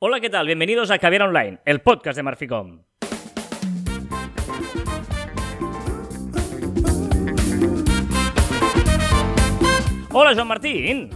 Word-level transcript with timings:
Hola, 0.00 0.20
¿qué 0.20 0.30
tal? 0.30 0.46
Bienvenidos 0.46 0.90
a 0.90 0.98
Caviar 0.98 1.22
Online, 1.22 1.58
el 1.64 1.80
podcast 1.80 2.16
de 2.16 2.22
Marficom. 2.22 2.82
Hola, 10.12 10.34
Joan 10.34 10.48
Martín. 10.48 11.10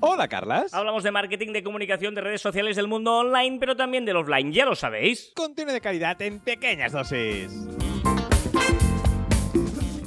Hola, 0.00 0.28
Carlas. 0.28 0.72
Hablamos 0.72 1.02
de 1.02 1.10
marketing, 1.10 1.52
de 1.52 1.62
comunicación, 1.62 2.14
de 2.14 2.20
redes 2.20 2.40
sociales 2.40 2.76
del 2.76 2.86
mundo 2.88 3.14
online, 3.18 3.58
pero 3.58 3.76
también 3.76 4.04
del 4.04 4.16
offline, 4.16 4.52
ya 4.52 4.64
lo 4.64 4.74
sabéis. 4.74 5.32
Contenido 5.34 5.74
de 5.74 5.80
calidad 5.80 6.20
en 6.22 6.38
pequeñas 6.40 6.92
dosis. 6.92 7.50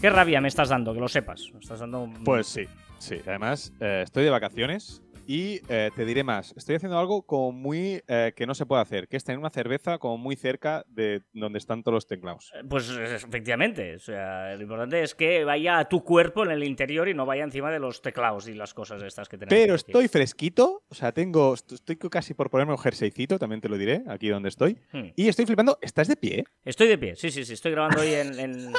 Qué 0.01 0.09
rabia 0.09 0.39
me 0.41 0.47
estás 0.47 0.69
dando, 0.69 0.93
que 0.93 0.99
lo 0.99 1.07
sepas. 1.09 1.49
Me 1.53 1.59
estás 1.59 1.79
dando 1.79 2.01
un- 2.03 2.23
Pues 2.23 2.47
sí, 2.47 2.65
sí. 2.97 3.17
Además, 3.27 3.73
eh, 3.81 4.01
estoy 4.05 4.23
de 4.23 4.29
vacaciones 4.29 5.03
y 5.31 5.61
eh, 5.69 5.91
te 5.95 6.05
diré 6.05 6.23
más. 6.23 6.55
Estoy 6.57 6.75
haciendo 6.77 6.97
algo 6.97 7.21
como 7.21 7.51
muy 7.51 8.01
eh, 8.07 8.33
que 8.35 8.47
no 8.47 8.55
se 8.55 8.65
puede 8.65 8.81
hacer, 8.81 9.07
que 9.07 9.15
es 9.15 9.23
tener 9.23 9.37
una 9.37 9.51
cerveza 9.51 9.99
como 9.99 10.17
muy 10.17 10.35
cerca 10.35 10.83
de 10.87 11.21
donde 11.33 11.59
están 11.59 11.83
todos 11.83 11.93
los 11.93 12.07
teclados. 12.07 12.51
Pues 12.67 12.89
eh, 12.89 13.13
efectivamente, 13.15 13.93
o 13.95 13.99
sea, 13.99 14.55
lo 14.55 14.63
importante 14.63 15.03
es 15.03 15.13
que 15.13 15.43
vaya 15.43 15.77
a 15.77 15.87
tu 15.87 16.03
cuerpo 16.03 16.43
en 16.43 16.49
el 16.49 16.63
interior 16.63 17.07
y 17.07 17.13
no 17.13 17.27
vaya 17.27 17.43
encima 17.43 17.69
de 17.71 17.77
los 17.77 18.01
teclados 18.01 18.47
y 18.47 18.55
las 18.55 18.73
cosas 18.73 19.03
estas 19.03 19.29
que 19.29 19.37
tenemos. 19.37 19.53
Pero 19.61 19.75
aquí. 19.75 19.83
estoy 19.85 20.07
fresquito, 20.07 20.83
o 20.89 20.95
sea, 20.95 21.11
tengo, 21.11 21.53
est- 21.53 21.73
estoy 21.73 21.97
casi 21.97 22.33
por 22.33 22.49
ponerme 22.49 22.71
un 22.73 22.79
jerseycito, 22.79 23.37
también 23.37 23.61
te 23.61 23.69
lo 23.69 23.77
diré, 23.77 24.01
aquí 24.07 24.29
donde 24.29 24.49
estoy. 24.49 24.79
Hmm. 24.91 25.09
Y 25.15 25.27
estoy 25.27 25.45
flipando, 25.45 25.77
¿estás 25.79 26.07
de 26.07 26.15
pie? 26.15 26.43
Estoy 26.65 26.87
de 26.87 26.97
pie, 26.97 27.15
sí, 27.15 27.29
sí, 27.29 27.45
sí. 27.45 27.53
Estoy 27.53 27.71
grabando 27.73 28.01
hoy 28.01 28.15
en, 28.15 28.39
en- 28.39 28.73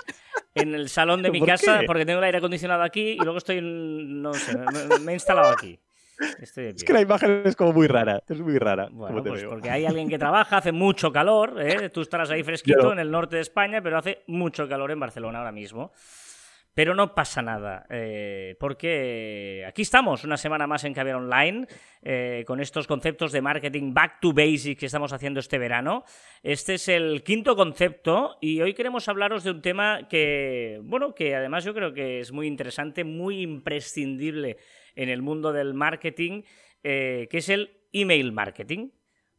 en 0.57 0.75
el 0.75 0.89
salón 0.89 1.23
de 1.23 1.31
mi 1.31 1.39
¿Por 1.39 1.47
casa 1.47 1.79
qué? 1.79 1.87
porque 1.87 2.05
tengo 2.05 2.19
el 2.19 2.25
aire 2.25 2.39
acondicionado 2.39 2.83
aquí 2.83 3.11
y 3.11 3.19
luego 3.19 3.39
estoy, 3.39 3.59
en- 3.59 4.21
no 4.21 4.35
sé, 4.35 4.59
me, 4.59 4.99
me 4.99 5.13
he 5.13 5.15
instalado 5.15 5.53
aquí. 5.53 5.79
Estoy 6.41 6.65
de 6.65 6.71
pie. 6.71 6.77
Es 6.77 6.85
que 6.85 6.93
la 6.93 7.01
imagen 7.01 7.43
es 7.45 7.57
como 7.57 7.73
muy 7.73 7.87
rara, 7.87 8.23
es 8.29 8.41
muy 8.41 8.59
rara. 8.59 8.89
Bueno, 8.91 9.23
pues 9.23 9.45
porque 9.45 9.71
hay 9.71 9.87
alguien 9.87 10.09
que 10.09 10.19
trabaja, 10.19 10.59
hace 10.59 10.73
mucho 10.73 11.13
calor, 11.13 11.61
¿eh? 11.61 11.89
tú 11.89 12.03
estarás 12.03 12.31
ahí 12.31 12.43
fresquito 12.43 12.93
en 12.93 12.99
el 12.99 13.11
norte 13.11 13.37
de 13.37 13.43
España, 13.43 13.81
pero 13.83 13.99
hace 13.99 14.23
mucho 14.27 14.69
calor 14.69 14.91
en 14.91 15.01
Barcelona 15.01 15.39
ahora 15.39 15.53
mismo. 15.53 15.93
Pero 16.73 16.95
no 16.95 17.17
pasa 17.17 17.43
nada, 17.43 17.85
eh, 17.91 18.57
porque 18.61 19.65
aquí 19.67 19.83
estamos 19.83 20.23
una 20.23 20.37
semana 20.37 20.69
más 20.69 20.85
en 20.85 20.95
Caviar 20.95 21.17
Online, 21.17 21.67
eh, 22.01 22.45
con 22.47 22.61
estos 22.61 22.87
conceptos 22.87 23.33
de 23.33 23.43
marketing 23.43 23.93
back 23.93 24.21
to 24.21 24.33
basics 24.33 24.79
que 24.79 24.87
estamos 24.87 25.13
haciendo 25.13 25.41
este 25.41 25.59
verano. 25.59 26.05
Este 26.45 26.75
es 26.75 26.89
el 26.89 27.25
quinto 27.25 27.57
concepto 27.57 28.39
y 28.41 28.61
hoy 28.61 28.73
queremos 28.75 29.09
hablaros 29.09 29.43
de 29.43 29.51
un 29.51 29.63
tema 29.63 30.07
que, 30.09 30.81
bueno, 30.85 31.13
que 31.13 31.35
además 31.35 31.65
yo 31.65 31.75
creo 31.75 31.93
que 31.93 32.21
es 32.21 32.31
muy 32.31 32.47
interesante, 32.47 33.03
muy 33.03 33.43
imprescindible 33.43 34.57
en 34.95 35.09
el 35.09 35.23
mundo 35.23 35.53
del 35.53 35.75
marketing, 35.75 36.43
eh, 36.83 37.29
que 37.31 37.39
es 37.39 37.49
el 37.49 37.81
email 37.93 38.33
marketing. 38.33 38.91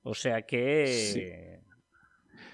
O 0.04 0.14
sea 0.14 0.44
que... 0.44 0.88
Sí. 0.88 1.62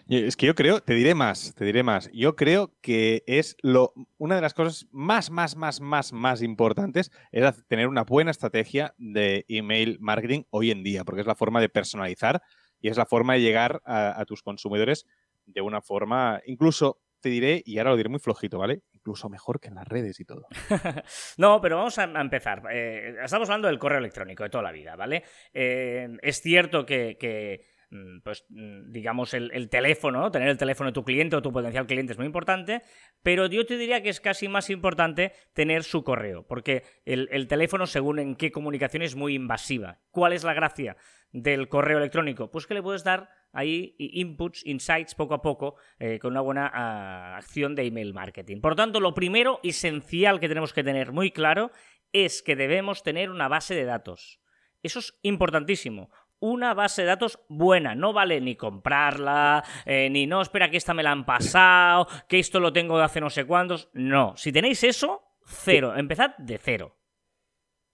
Es 0.09 0.37
que 0.37 0.45
yo 0.45 0.55
creo, 0.55 0.79
te 0.79 0.93
diré 0.93 1.15
más, 1.15 1.53
te 1.53 1.65
diré 1.65 1.83
más. 1.83 2.09
Yo 2.13 2.37
creo 2.37 2.73
que 2.81 3.23
es 3.27 3.57
lo, 3.61 3.93
una 4.17 4.35
de 4.35 4.41
las 4.41 4.53
cosas 4.53 4.87
más, 4.91 5.29
más, 5.29 5.57
más, 5.57 5.81
más, 5.81 6.13
más 6.13 6.41
importantes 6.41 7.11
es 7.33 7.67
tener 7.67 7.89
una 7.89 8.05
buena 8.05 8.31
estrategia 8.31 8.93
de 8.97 9.43
email 9.49 9.97
marketing 9.99 10.43
hoy 10.49 10.71
en 10.71 10.81
día, 10.81 11.03
porque 11.03 11.21
es 11.21 11.27
la 11.27 11.35
forma 11.35 11.59
de 11.59 11.67
personalizar 11.67 12.41
y 12.79 12.87
es 12.87 12.95
la 12.95 13.05
forma 13.05 13.33
de 13.33 13.41
llegar 13.41 13.81
a, 13.83 14.21
a 14.21 14.25
tus 14.25 14.41
consumidores 14.43 15.05
de 15.45 15.59
una 15.59 15.81
forma, 15.81 16.41
incluso 16.45 17.01
te 17.19 17.29
diré, 17.29 17.61
y 17.65 17.77
ahora 17.77 17.91
lo 17.91 17.97
diré 17.97 18.09
muy 18.09 18.19
flojito, 18.19 18.59
¿vale? 18.59 18.83
Incluso 19.07 19.29
mejor 19.29 19.61
que 19.61 19.69
en 19.69 19.75
las 19.75 19.87
redes 19.87 20.19
y 20.19 20.25
todo. 20.25 20.47
No, 21.37 21.61
pero 21.61 21.77
vamos 21.77 21.97
a, 21.97 22.03
empezar. 22.03 22.63
Eh, 22.69 23.15
estamos 23.23 23.47
hablando 23.47 23.69
del 23.69 23.79
correo 23.79 23.99
electrónico 23.99 24.43
de 24.43 24.49
toda 24.49 24.63
la 24.63 24.73
vida, 24.73 24.97
¿vale? 24.97 25.23
Eh, 25.53 26.09
es 26.21 26.41
cierto 26.41 26.85
que, 26.85 27.63
mm, 27.89 28.19
pues, 28.19 28.43
mm, 28.49 28.91
digamos, 28.91 29.33
el, 29.33 29.49
el 29.53 29.69
teléfono, 29.69 30.19
¿no? 30.19 30.29
tener 30.29 30.49
el 30.49 30.57
teléfono 30.57 30.89
de 30.89 30.93
tu 30.93 31.05
cliente 31.05 31.37
o 31.37 31.41
tu 31.41 31.53
potencial 31.53 31.87
cliente 31.87 32.11
es 32.11 32.17
muy 32.17 32.25
importante, 32.25 32.81
pero 33.23 33.45
yo 33.47 33.65
te 33.65 33.77
diría 33.77 34.03
que 34.03 34.09
es 34.09 34.19
casi 34.19 34.49
más 34.49 34.69
importante 34.69 35.31
tener 35.53 35.85
su 35.85 36.03
correo, 36.03 36.45
porque 36.45 36.83
el, 37.05 37.29
el 37.31 37.47
teléfono, 37.47 37.85
según 37.85 38.19
en 38.19 38.35
qué 38.35 38.51
comunicación, 38.51 39.03
es 39.03 39.15
muy 39.15 39.35
invasiva. 39.35 40.01
¿Cuál 40.11 40.33
es 40.33 40.43
la 40.43 40.53
gracia 40.53 40.97
del 41.31 41.69
correo 41.69 41.99
electrónico? 41.99 42.51
Pues 42.51 42.67
que 42.67 42.73
le 42.73 42.83
puedes 42.83 43.05
dar 43.05 43.29
ahí 43.53 43.95
inputs, 43.97 44.65
insights 44.65 45.15
poco 45.15 45.33
a 45.33 45.41
poco 45.41 45.75
eh, 45.99 46.19
con 46.19 46.31
una 46.31 46.41
buena 46.41 46.71
ah, 46.73 47.37
acción 47.37 47.75
de 47.75 47.85
email 47.85 48.13
marketing. 48.13 48.61
Por 48.61 48.75
tanto, 48.75 48.99
lo 48.99 49.13
primero 49.13 49.59
esencial 49.63 50.39
que 50.39 50.47
tenemos 50.47 50.73
que 50.73 50.83
tener 50.83 51.11
muy 51.11 51.31
claro 51.31 51.71
es 52.13 52.41
que 52.41 52.55
debemos 52.55 53.03
tener 53.03 53.29
una 53.29 53.47
base 53.47 53.75
de 53.75 53.85
datos. 53.85 54.39
Eso 54.83 54.99
es 54.99 55.17
importantísimo. 55.23 56.09
Una 56.39 56.75
base 56.75 57.01
de 57.01 57.07
datos 57.07 57.39
buena, 57.49 57.95
no 57.95 58.13
vale 58.13 58.39
ni 58.41 58.55
comprarla, 58.55 59.63
eh, 59.85 60.07
ni 60.11 60.27
no, 60.27 60.41
espera 60.41 60.69
que 60.69 60.77
esta 60.77 60.93
me 60.93 61.01
la 61.01 61.11
han 61.11 61.25
pasado, 61.25 62.07
que 62.29 62.37
esto 62.37 62.59
lo 62.59 62.71
tengo 62.71 62.97
de 62.97 63.05
hace 63.05 63.19
no 63.19 63.31
sé 63.31 63.45
cuántos. 63.45 63.89
No, 63.93 64.37
si 64.37 64.51
tenéis 64.51 64.83
eso, 64.83 65.23
cero, 65.45 65.95
empezad 65.97 66.37
de 66.37 66.59
cero. 66.59 66.95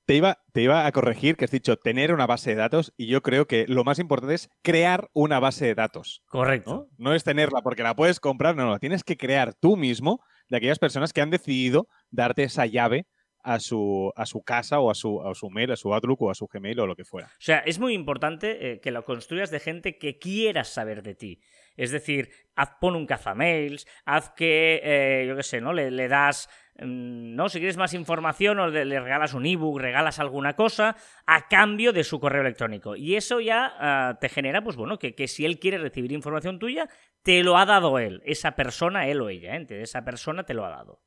Te 0.06 0.16
iba, 0.16 0.40
te 0.52 0.62
iba 0.62 0.86
a 0.86 0.92
corregir 0.92 1.38
que 1.38 1.46
has 1.46 1.52
dicho 1.52 1.78
tener 1.78 2.14
una 2.14 2.28
base 2.28 2.50
de 2.50 2.58
datos 2.58 2.94
y 2.98 3.08
yo 3.08 3.22
creo 3.22 3.48
que 3.48 3.66
lo 3.68 3.86
más 3.86 4.00
importante 4.00 4.36
es 4.36 4.50
crear 4.62 5.10
una 5.14 5.40
base 5.40 5.66
de 5.66 5.76
datos. 5.76 6.24
Correcto. 6.28 6.74
¿no? 6.74 6.88
No 6.98 7.16
es 7.16 7.24
tenerla 7.24 7.62
porque 7.62 7.84
la 7.84 7.96
puedes 7.96 8.20
comprar, 8.20 8.56
no, 8.56 8.66
no, 8.66 8.72
la 8.72 8.80
tienes 8.80 9.04
que 9.04 9.16
crear 9.16 9.54
tú 9.54 9.78
mismo 9.78 10.20
de 10.50 10.58
aquellas 10.58 10.80
personas 10.80 11.14
que 11.14 11.22
han 11.22 11.30
decidido 11.30 11.88
darte 12.12 12.44
esa 12.44 12.66
llave 12.66 13.08
a 13.44 13.60
su, 13.60 14.12
a 14.16 14.26
su 14.26 14.42
casa 14.42 14.80
o 14.80 14.90
a 14.90 14.96
su, 14.96 15.22
a 15.22 15.36
su 15.36 15.50
mail, 15.50 15.72
a 15.72 15.76
su 15.76 15.94
Outlook 15.94 16.22
o 16.24 16.32
a 16.32 16.36
su 16.36 16.48
Gmail 16.48 16.80
o 16.80 16.88
lo 16.88 16.96
que 16.96 17.04
fuera. 17.04 17.28
O 17.28 17.42
sea, 17.42 17.60
es 17.60 17.78
muy 17.78 17.94
importante 17.94 18.72
eh, 18.72 18.80
que 18.80 18.92
lo 18.92 19.04
construyas 19.04 19.52
de 19.52 19.60
gente 19.60 19.98
que 19.98 20.18
quiera 20.18 20.64
saber 20.64 21.04
de 21.04 21.14
ti. 21.14 21.42
Es 21.76 21.92
decir, 21.92 22.30
haz, 22.56 22.72
pon 22.80 22.96
un 22.96 23.06
cazamails, 23.06 23.88
haz 24.06 24.30
que, 24.32 24.80
eh, 24.84 25.26
yo 25.28 25.36
qué 25.36 25.44
sé, 25.44 25.60
¿no? 25.60 25.74
Le, 25.74 26.08
das, 26.08 26.50
mm, 26.80 27.36
¿no? 27.36 27.50
Si 27.50 27.58
quieres 27.58 27.78
más 27.78 27.94
información 27.94 28.60
o 28.60 28.68
le, 28.68 28.86
le 28.86 29.00
regalas 29.00 29.34
un 29.34 29.46
ebook, 29.46 29.80
regalas 29.80 30.20
alguna 30.20 30.56
cosa 30.56 30.96
a 31.26 31.48
cambio 31.48 31.92
de 31.92 32.04
su 32.04 32.20
correo 32.20 32.42
electrónico. 32.42 32.96
Y 32.96 33.16
eso 33.16 33.42
ya 33.42 33.74
ah, 33.78 34.18
te 34.22 34.30
genera, 34.30 34.64
pues 34.64 34.76
bueno, 34.78 35.00
que, 35.00 35.16
que 35.16 35.28
si 35.28 35.46
él 35.46 35.60
quiere 35.60 35.80
recibir 35.80 36.12
información 36.12 36.60
tuya, 36.60 36.88
te 37.24 37.44
lo 37.44 37.58
ha 37.58 37.66
dado 37.66 38.00
él. 38.00 38.22
Esa 38.26 38.52
persona, 38.56 39.08
él 39.08 39.20
o 39.20 39.30
ella, 39.30 39.56
¿eh? 39.56 39.66
Esa 39.70 40.06
persona 40.06 40.44
te 40.44 40.54
lo 40.54 40.66
ha 40.66 40.70
dado. 40.70 41.02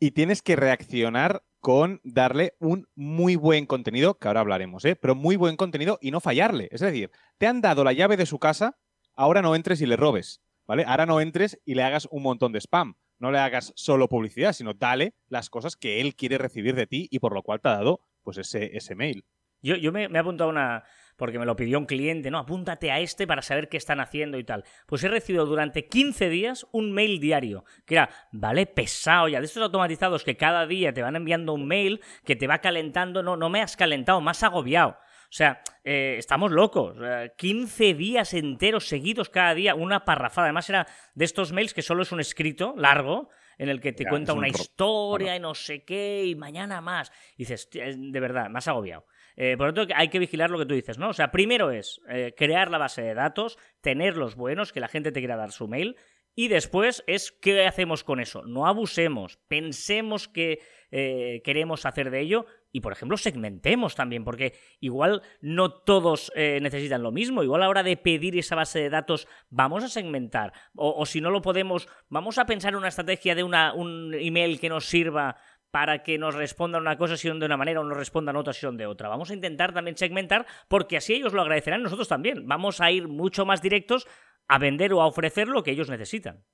Y 0.00 0.12
tienes 0.12 0.42
que 0.42 0.56
reaccionar 0.56 1.42
con 1.60 2.00
darle 2.04 2.54
un 2.60 2.86
muy 2.94 3.36
buen 3.36 3.66
contenido, 3.66 4.18
que 4.18 4.28
ahora 4.28 4.40
hablaremos, 4.40 4.84
¿eh? 4.84 4.96
pero 4.96 5.14
muy 5.14 5.36
buen 5.36 5.56
contenido 5.56 5.98
y 6.00 6.10
no 6.10 6.20
fallarle. 6.20 6.68
Es 6.70 6.80
decir, 6.80 7.10
te 7.36 7.46
han 7.46 7.60
dado 7.60 7.82
la 7.82 7.92
llave 7.92 8.16
de 8.16 8.26
su 8.26 8.38
casa, 8.38 8.78
ahora 9.14 9.42
no 9.42 9.54
entres 9.56 9.80
y 9.80 9.86
le 9.86 9.96
robes, 9.96 10.40
¿vale? 10.66 10.84
Ahora 10.86 11.06
no 11.06 11.20
entres 11.20 11.60
y 11.64 11.74
le 11.74 11.82
hagas 11.82 12.06
un 12.10 12.22
montón 12.22 12.52
de 12.52 12.60
spam. 12.60 12.94
No 13.18 13.32
le 13.32 13.38
hagas 13.38 13.72
solo 13.74 14.08
publicidad, 14.08 14.52
sino 14.52 14.74
dale 14.74 15.14
las 15.28 15.50
cosas 15.50 15.74
que 15.74 16.00
él 16.00 16.14
quiere 16.14 16.38
recibir 16.38 16.76
de 16.76 16.86
ti 16.86 17.08
y 17.10 17.18
por 17.18 17.34
lo 17.34 17.42
cual 17.42 17.60
te 17.60 17.68
ha 17.68 17.72
dado 17.72 18.00
pues 18.22 18.38
ese, 18.38 18.76
ese 18.76 18.94
mail. 18.94 19.24
Yo, 19.60 19.74
yo 19.74 19.90
me, 19.90 20.08
me 20.08 20.18
he 20.18 20.20
apuntado 20.20 20.50
una. 20.50 20.84
Porque 21.18 21.38
me 21.38 21.44
lo 21.44 21.56
pidió 21.56 21.78
un 21.78 21.84
cliente, 21.84 22.30
¿no? 22.30 22.38
Apúntate 22.38 22.90
a 22.90 23.00
este 23.00 23.26
para 23.26 23.42
saber 23.42 23.68
qué 23.68 23.76
están 23.76 24.00
haciendo 24.00 24.38
y 24.38 24.44
tal. 24.44 24.64
Pues 24.86 25.04
he 25.04 25.08
recibido 25.08 25.44
durante 25.44 25.86
15 25.86 26.30
días 26.30 26.66
un 26.72 26.92
mail 26.92 27.20
diario. 27.20 27.64
Que 27.84 27.96
era, 27.96 28.08
vale, 28.32 28.66
pesado 28.66 29.28
ya. 29.28 29.40
De 29.40 29.46
estos 29.46 29.62
automatizados 29.62 30.24
que 30.24 30.36
cada 30.36 30.66
día 30.66 30.94
te 30.94 31.02
van 31.02 31.16
enviando 31.16 31.52
un 31.52 31.66
mail 31.66 32.00
que 32.24 32.36
te 32.36 32.46
va 32.46 32.60
calentando. 32.60 33.22
No, 33.22 33.36
no 33.36 33.50
me 33.50 33.60
has 33.60 33.76
calentado, 33.76 34.20
me 34.20 34.30
has 34.30 34.42
agobiado. 34.44 34.96
O 35.30 35.32
sea, 35.32 35.60
eh, 35.84 36.14
estamos 36.18 36.52
locos. 36.52 36.96
Eh, 37.02 37.32
15 37.36 37.94
días 37.94 38.32
enteros 38.32 38.88
seguidos 38.88 39.28
cada 39.28 39.54
día, 39.54 39.74
una 39.74 40.04
parrafada. 40.04 40.46
Además, 40.46 40.70
era 40.70 40.86
de 41.14 41.24
estos 41.24 41.52
mails 41.52 41.74
que 41.74 41.82
solo 41.82 42.02
es 42.02 42.12
un 42.12 42.20
escrito 42.20 42.74
largo 42.78 43.28
en 43.58 43.68
el 43.68 43.80
que 43.80 43.92
te 43.92 44.04
Ya, 44.04 44.10
cuenta 44.10 44.32
un 44.32 44.38
una 44.38 44.48
historia 44.48 45.36
y 45.36 45.40
no 45.40 45.54
sé 45.54 45.84
qué, 45.84 46.24
y 46.24 46.34
mañana 46.34 46.80
más. 46.80 47.10
Y 47.36 47.42
dices, 47.42 47.64
"Hostia, 47.64 47.86
es- 47.86 47.96
de 48.00 48.20
verdad, 48.20 48.48
me 48.48 48.58
has 48.58 48.68
agobiado. 48.68 49.04
Eh, 49.36 49.56
por 49.56 49.68
lo 49.68 49.74
tanto, 49.74 49.94
hay 49.96 50.08
que 50.08 50.18
vigilar 50.18 50.50
lo 50.50 50.58
que 50.58 50.66
tú 50.66 50.74
dices, 50.74 50.98
¿no? 50.98 51.10
O 51.10 51.12
sea, 51.12 51.30
primero 51.30 51.70
es 51.70 52.00
eh, 52.08 52.34
crear 52.36 52.70
la 52.70 52.78
base 52.78 53.02
de 53.02 53.14
datos, 53.14 53.58
tenerlos 53.80 54.34
buenos, 54.34 54.72
que 54.72 54.80
la 54.80 54.88
gente 54.88 55.12
te 55.12 55.20
quiera 55.20 55.36
dar 55.36 55.52
su 55.52 55.68
mail. 55.68 55.96
Y 56.34 56.48
después 56.48 57.02
es 57.08 57.32
qué 57.32 57.66
hacemos 57.66 58.04
con 58.04 58.20
eso. 58.20 58.42
No 58.44 58.66
abusemos, 58.66 59.38
pensemos 59.48 60.28
que 60.28 60.60
eh, 60.90 61.42
queremos 61.44 61.84
hacer 61.86 62.10
de 62.10 62.20
ello 62.20 62.46
y, 62.72 62.80
por 62.80 62.92
ejemplo, 62.92 63.16
segmentemos 63.16 63.94
también, 63.94 64.24
porque 64.24 64.54
igual 64.80 65.22
no 65.40 65.70
todos 65.70 66.32
eh, 66.34 66.58
necesitan 66.62 67.02
lo 67.02 67.12
mismo. 67.12 67.42
Igual 67.42 67.62
a 67.62 67.64
la 67.64 67.70
hora 67.70 67.82
de 67.82 67.96
pedir 67.96 68.38
esa 68.38 68.56
base 68.56 68.78
de 68.78 68.90
datos 68.90 69.28
vamos 69.50 69.84
a 69.84 69.88
segmentar. 69.88 70.52
O, 70.74 71.04
si 71.06 71.20
no 71.20 71.30
lo 71.30 71.42
podemos, 71.42 71.88
vamos 72.08 72.38
a 72.38 72.46
pensar 72.46 72.72
en 72.72 72.78
una 72.78 72.88
estrategia 72.88 73.34
de 73.34 73.42
un 73.42 74.14
email 74.14 74.60
que 74.60 74.68
nos 74.68 74.86
sirva 74.86 75.36
para 75.70 76.02
que 76.02 76.18
nos 76.18 76.34
respondan 76.34 76.82
una 76.82 76.96
cosa 76.96 77.16
si 77.16 77.28
son 77.28 77.38
de 77.38 77.46
una 77.46 77.56
manera 77.56 77.80
o 77.80 77.84
nos 77.84 77.96
respondan 77.96 78.36
otra 78.36 78.52
si 78.52 78.60
son 78.60 78.76
de 78.76 78.86
otra. 78.86 79.08
Vamos 79.08 79.30
a 79.30 79.34
intentar 79.34 79.72
también 79.72 79.96
segmentar 79.96 80.46
porque 80.68 80.96
así 80.96 81.14
ellos 81.14 81.32
lo 81.32 81.42
agradecerán 81.42 81.82
nosotros 81.82 82.08
también. 82.08 82.46
Vamos 82.46 82.80
a 82.80 82.90
ir 82.90 83.08
mucho 83.08 83.44
más 83.44 83.60
directos 83.60 84.06
a 84.48 84.58
vender 84.58 84.92
o 84.94 85.02
a 85.02 85.06
ofrecer 85.06 85.48
lo 85.48 85.62
que 85.62 85.72
ellos 85.72 85.90
necesitan. 85.90 86.44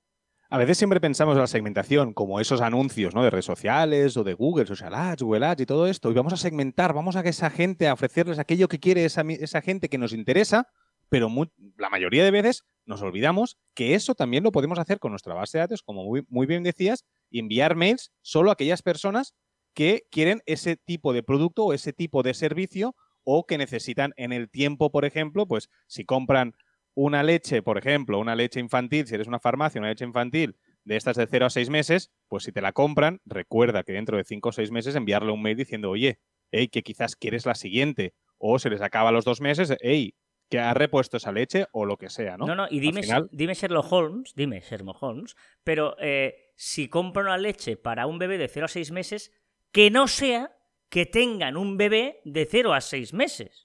A 0.49 0.59
veces 0.59 0.77
siempre 0.77 1.01
pensamos 1.01 1.35
en 1.35 1.41
la 1.41 1.47
segmentación 1.47 2.13
como 2.13 2.39
esos 2.39 2.61
anuncios 2.61 3.15
¿no? 3.15 3.23
de 3.23 3.31
redes 3.31 3.45
sociales 3.45 4.15
o 4.15 4.23
de 4.23 4.35
Google, 4.35 4.67
Social 4.67 4.93
Ads, 4.93 5.23
Google 5.23 5.45
Ads 5.45 5.61
y 5.61 5.65
todo 5.65 5.87
esto. 5.87 6.11
Y 6.11 6.13
vamos 6.13 6.33
a 6.33 6.37
segmentar, 6.37 6.93
vamos 6.93 7.15
a 7.15 7.23
que 7.23 7.29
esa 7.29 7.49
gente, 7.49 7.87
a 7.87 7.93
ofrecerles 7.93 8.37
aquello 8.37 8.67
que 8.67 8.79
quiere 8.79 9.05
esa, 9.05 9.23
esa 9.27 9.61
gente 9.61 9.89
que 9.89 9.97
nos 9.97 10.13
interesa, 10.13 10.67
pero 11.09 11.29
la 11.77 11.89
mayoría 11.89 12.23
de 12.23 12.31
veces 12.31 12.63
nos 12.85 13.01
olvidamos 13.01 13.57
que 13.73 13.95
eso 13.95 14.13
también 14.13 14.43
lo 14.43 14.51
podemos 14.51 14.77
hacer 14.77 14.99
con 14.99 15.11
nuestra 15.11 15.33
base 15.33 15.57
de 15.57 15.63
datos, 15.63 15.81
como 15.81 16.03
muy, 16.03 16.23
muy 16.29 16.45
bien 16.45 16.63
decías, 16.63 17.05
enviar 17.31 17.75
mails 17.75 18.11
solo 18.21 18.51
a 18.51 18.53
aquellas 18.53 18.83
personas 18.83 19.33
que 19.73 20.03
quieren 20.11 20.41
ese 20.45 20.77
tipo 20.77 21.11
de 21.11 21.23
producto 21.23 21.65
o 21.65 21.73
ese 21.73 21.91
tipo 21.91 22.21
de 22.21 22.33
servicio 22.33 22.95
o 23.23 23.47
que 23.47 23.57
necesitan 23.57 24.13
en 24.15 24.31
el 24.31 24.49
tiempo, 24.49 24.91
por 24.91 25.05
ejemplo, 25.05 25.47
pues 25.47 25.69
si 25.87 26.05
compran 26.05 26.53
una 26.95 27.23
leche, 27.23 27.61
por 27.61 27.77
ejemplo, 27.77 28.19
una 28.19 28.35
leche 28.35 28.59
infantil, 28.59 29.05
si 29.05 29.15
eres 29.15 29.27
una 29.27 29.39
farmacia, 29.39 29.79
una 29.79 29.89
leche 29.89 30.05
infantil 30.05 30.55
de 30.85 30.95
estas 30.95 31.17
de 31.17 31.27
0 31.27 31.45
a 31.45 31.49
6 31.49 31.69
meses, 31.69 32.11
pues 32.27 32.43
si 32.43 32.51
te 32.51 32.61
la 32.61 32.71
compran, 32.71 33.21
recuerda 33.25 33.83
que 33.83 33.93
dentro 33.93 34.17
de 34.17 34.23
5 34.23 34.49
o 34.49 34.51
6 34.51 34.71
meses 34.71 34.95
enviarle 34.95 35.31
un 35.31 35.41
mail 35.41 35.57
diciendo, 35.57 35.89
oye, 35.89 36.19
hey, 36.51 36.69
que 36.69 36.83
quizás 36.83 37.15
quieres 37.15 37.45
la 37.45 37.55
siguiente, 37.55 38.13
o 38.37 38.59
se 38.59 38.69
les 38.69 38.81
acaba 38.81 39.11
los 39.11 39.25
dos 39.25 39.41
meses, 39.41 39.75
hey, 39.81 40.15
que 40.49 40.59
ha 40.59 40.73
repuesto 40.73 41.17
esa 41.17 41.31
leche 41.31 41.65
o 41.71 41.85
lo 41.85 41.97
que 41.97 42.09
sea, 42.09 42.37
¿no? 42.37 42.45
No, 42.45 42.55
no, 42.55 42.67
y 42.69 42.79
dime, 42.79 43.01
dime 43.31 43.53
Sherlock 43.55 43.91
Holmes, 43.91 44.33
dime 44.35 44.61
Sherlock 44.61 45.01
Holmes, 45.01 45.35
pero 45.63 45.95
eh, 45.99 46.51
si 46.55 46.87
compro 46.87 47.23
una 47.23 47.37
leche 47.37 47.77
para 47.77 48.05
un 48.05 48.19
bebé 48.19 48.37
de 48.37 48.47
0 48.47 48.65
a 48.65 48.69
6 48.69 48.91
meses, 48.91 49.31
que 49.71 49.89
no 49.89 50.07
sea 50.07 50.55
que 50.89 51.05
tengan 51.05 51.57
un 51.57 51.77
bebé 51.77 52.21
de 52.25 52.45
0 52.45 52.73
a 52.73 52.81
6 52.81 53.13
meses. 53.13 53.64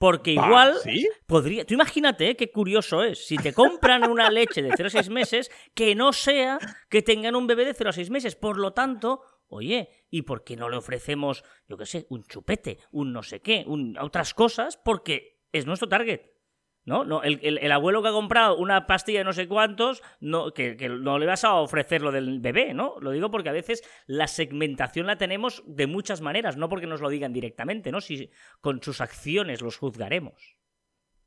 Porque 0.00 0.32
igual 0.32 0.78
podría. 1.26 1.66
Tú 1.66 1.74
imagínate 1.74 2.34
qué 2.34 2.50
curioso 2.50 3.04
es. 3.04 3.26
Si 3.26 3.36
te 3.36 3.52
compran 3.52 4.10
una 4.10 4.30
leche 4.30 4.62
de 4.62 4.72
0 4.74 4.86
a 4.86 4.90
6 4.90 5.10
meses, 5.10 5.50
que 5.74 5.94
no 5.94 6.14
sea 6.14 6.58
que 6.88 7.02
tengan 7.02 7.36
un 7.36 7.46
bebé 7.46 7.66
de 7.66 7.74
0 7.74 7.90
a 7.90 7.92
6 7.92 8.08
meses. 8.08 8.34
Por 8.34 8.56
lo 8.56 8.72
tanto, 8.72 9.20
oye, 9.48 10.06
¿y 10.08 10.22
por 10.22 10.42
qué 10.42 10.56
no 10.56 10.70
le 10.70 10.78
ofrecemos, 10.78 11.44
yo 11.68 11.76
qué 11.76 11.84
sé, 11.84 12.06
un 12.08 12.24
chupete, 12.24 12.78
un 12.92 13.12
no 13.12 13.22
sé 13.22 13.40
qué, 13.40 13.62
un, 13.66 13.98
otras 13.98 14.32
cosas? 14.32 14.78
Porque 14.82 15.42
es 15.52 15.66
nuestro 15.66 15.86
target. 15.86 16.22
¿No? 16.86 17.04
no 17.04 17.22
el, 17.22 17.72
abuelo 17.72 18.02
que 18.02 18.08
ha 18.08 18.12
comprado 18.12 18.56
una 18.56 18.86
pastilla 18.86 19.18
de 19.18 19.24
no 19.24 19.32
sé 19.32 19.46
cuántos, 19.46 20.02
no, 20.18 20.52
que, 20.52 20.76
no 20.88 21.18
le 21.18 21.26
vas 21.26 21.44
a 21.44 21.54
ofrecer 21.54 22.00
lo 22.02 22.10
del 22.10 22.40
bebé, 22.40 22.72
¿no? 22.74 22.94
Lo 23.00 23.10
digo 23.10 23.30
porque 23.30 23.50
a 23.50 23.52
veces 23.52 23.82
la 24.06 24.26
segmentación 24.26 25.06
la 25.06 25.18
tenemos 25.18 25.62
de 25.66 25.86
muchas 25.86 26.20
maneras, 26.20 26.56
no 26.56 26.68
porque 26.68 26.86
nos 26.86 27.00
lo 27.00 27.10
digan 27.10 27.32
directamente, 27.32 27.92
¿no? 27.92 28.00
Si 28.00 28.30
con 28.60 28.82
sus 28.82 29.00
acciones 29.00 29.60
los 29.60 29.76
juzgaremos. 29.76 30.56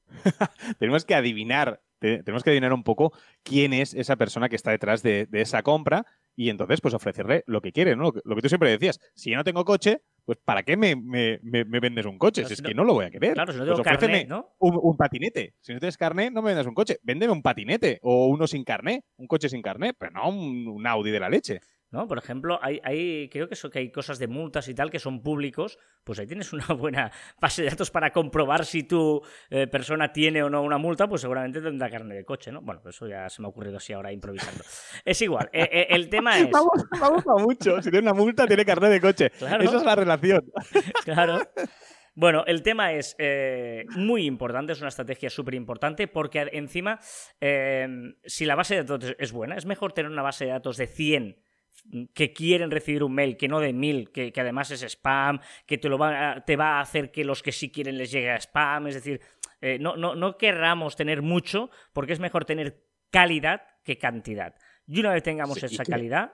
tenemos 0.80 1.06
que 1.06 1.16
adivinar, 1.16 1.82
tenemos 2.00 2.44
que 2.44 2.50
adivinar 2.50 2.74
un 2.74 2.84
poco 2.84 3.14
quién 3.44 3.74
es 3.74 3.94
esa 3.94 4.16
persona 4.16 4.50
que 4.50 4.56
está 4.56 4.72
detrás 4.72 5.04
de, 5.04 5.28
esa 5.34 5.64
compra 5.64 6.06
y 6.36 6.50
entonces 6.50 6.82
pues 6.82 6.94
ofrecerle 6.94 7.44
lo 7.48 7.62
que 7.62 7.72
quiere, 7.72 7.96
¿no? 7.96 8.12
Lo 8.24 8.36
que, 8.36 8.42
tú 8.42 8.50
siempre 8.50 8.70
decías, 8.70 9.00
si 9.16 9.32
yo 9.32 9.38
no 9.38 9.44
tengo 9.44 9.64
coche, 9.66 10.02
pues 10.26 10.38
¿para 10.44 10.64
qué 10.64 10.78
me, 10.78 10.96
vendes 11.44 12.06
un 12.06 12.18
coche? 12.18 12.46
si 12.46 12.54
es 12.54 12.62
que 12.62 12.74
no 12.74 12.84
lo 12.84 12.94
voy 12.94 13.06
a 13.06 13.12
querer. 13.12 13.34
Claro, 13.34 13.52
si 13.52 13.60
no 13.60 13.66
tengo 13.66 13.84
pues 13.84 14.28
¿no? 14.28 14.56
Un, 14.60 14.98
patinete. 14.98 15.56
Si 15.60 15.74
no 15.74 15.80
tienes 15.80 15.98
carnet, 15.98 16.32
no 16.32 16.42
me 16.42 16.50
vendas 16.50 16.68
un 16.68 16.74
coche. 16.74 17.00
Véndeme 17.04 17.34
un 17.34 17.42
patinete 17.42 18.00
o 18.02 18.28
uno 18.28 18.48
sin 18.48 18.64
carnet, 18.64 19.04
un 19.18 19.28
coche 19.28 19.50
sin 19.50 19.62
carnet, 19.62 19.96
pero 19.98 20.12
no 20.12 20.30
un 20.30 20.88
Audi 20.88 21.12
de 21.12 21.20
la 21.20 21.30
leche. 21.30 21.60
¿No? 21.94 22.08
Por 22.08 22.18
ejemplo, 22.18 22.60
hay, 22.62 22.82
hay 22.84 23.30
creo 23.30 23.48
que, 23.48 23.54
eso, 23.54 23.70
que 23.70 23.80
hay 23.80 23.92
cosas 23.92 24.18
de 24.18 24.28
multas 24.28 24.68
y 24.68 24.74
tal 24.74 24.90
que 24.90 25.00
son 25.00 25.22
públicos, 25.22 25.78
pues 26.04 26.20
ahí 26.20 26.28
tienes 26.28 26.52
una 26.52 26.66
buena 26.78 27.12
base 27.40 27.62
de 27.62 27.70
datos 27.70 27.92
para 27.92 28.12
comprobar 28.12 28.66
si 28.66 28.84
tu 28.84 29.22
eh, 29.50 29.68
persona 29.68 30.12
tiene 30.12 30.44
o 30.44 30.50
no 30.50 30.64
una 30.64 30.80
multa, 30.80 31.08
pues 31.08 31.22
seguramente 31.22 31.62
tendrá 31.62 31.90
carne 31.90 32.16
de 32.16 32.26
coche, 32.26 32.52
¿no? 32.52 32.62
Bueno, 32.62 32.82
eso 32.90 33.08
ya 33.08 33.30
se 33.30 33.42
me 33.42 33.46
ha 33.46 33.50
ocurrido 33.50 33.78
así 33.78 33.94
ahora 33.94 34.12
improvisando. 34.12 34.64
Es 35.06 35.22
igual, 35.22 35.50
eh, 35.54 35.70
eh, 35.72 35.88
el 35.90 36.10
tema 36.10 36.38
es... 36.40 36.50
Me 36.50 37.10
gusta 37.10 37.34
mucho, 37.38 37.82
si 37.82 37.92
tiene 37.92 38.10
una 38.10 38.14
multa 38.14 38.48
tiene 38.48 38.66
carne 38.66 38.90
de 38.90 39.00
coche. 39.00 39.32
Esa 39.36 39.58
es 39.58 39.84
la 39.84 39.96
relación. 39.96 40.44
Claro. 41.04 41.40
Bueno, 42.16 42.44
el 42.48 42.64
tema 42.64 42.94
es 42.94 43.16
muy 43.96 44.26
importante, 44.26 44.74
es 44.74 44.80
una 44.80 44.90
estrategia 44.90 45.30
súper 45.30 45.56
importante 45.56 46.08
porque 46.08 46.48
encima, 46.54 47.00
si 48.26 48.46
la 48.46 48.56
base 48.56 48.76
de 48.76 48.84
datos 48.84 49.16
es 49.18 49.32
buena, 49.32 49.56
es 49.56 49.66
mejor 49.66 49.94
tener 49.94 50.12
una 50.12 50.22
base 50.22 50.46
de 50.46 50.52
datos 50.52 50.78
de 50.78 50.88
100 50.88 51.43
que 52.14 52.34
quieren 52.34 52.72
recibir 52.72 53.04
un 53.04 53.14
mail, 53.14 53.38
que 53.38 53.48
no 53.48 53.60
de 53.60 53.74
mil, 53.74 54.12
que, 54.12 54.34
además 54.36 54.72
es 54.72 54.84
spam, 54.84 55.40
que 55.66 55.78
te, 55.78 55.90
lo 55.90 55.98
va, 55.98 56.44
te 56.46 56.56
va 56.56 56.78
a 56.78 56.82
hacer 56.82 57.12
que 57.12 57.24
los 57.24 57.44
que 57.44 57.52
sí 57.52 57.72
quieren 57.72 57.98
les 57.98 58.12
llegue 58.12 58.32
a 58.32 58.38
spam. 58.40 58.88
Es 58.88 58.96
decir, 58.96 59.22
eh, 59.62 59.78
no, 59.80 59.96
no, 59.96 60.16
no 60.16 60.38
querramos 60.38 60.96
tener 60.96 61.22
mucho, 61.22 61.70
porque 61.94 62.14
es 62.14 62.20
mejor 62.20 62.46
tener 62.46 62.84
calidad 63.12 63.62
que 63.84 63.98
cantidad. 63.98 64.56
Y 64.88 65.00
una 65.00 65.14
vez 65.14 65.24
tengamos 65.24 65.62
esa 65.62 65.84
calidad. 65.84 66.34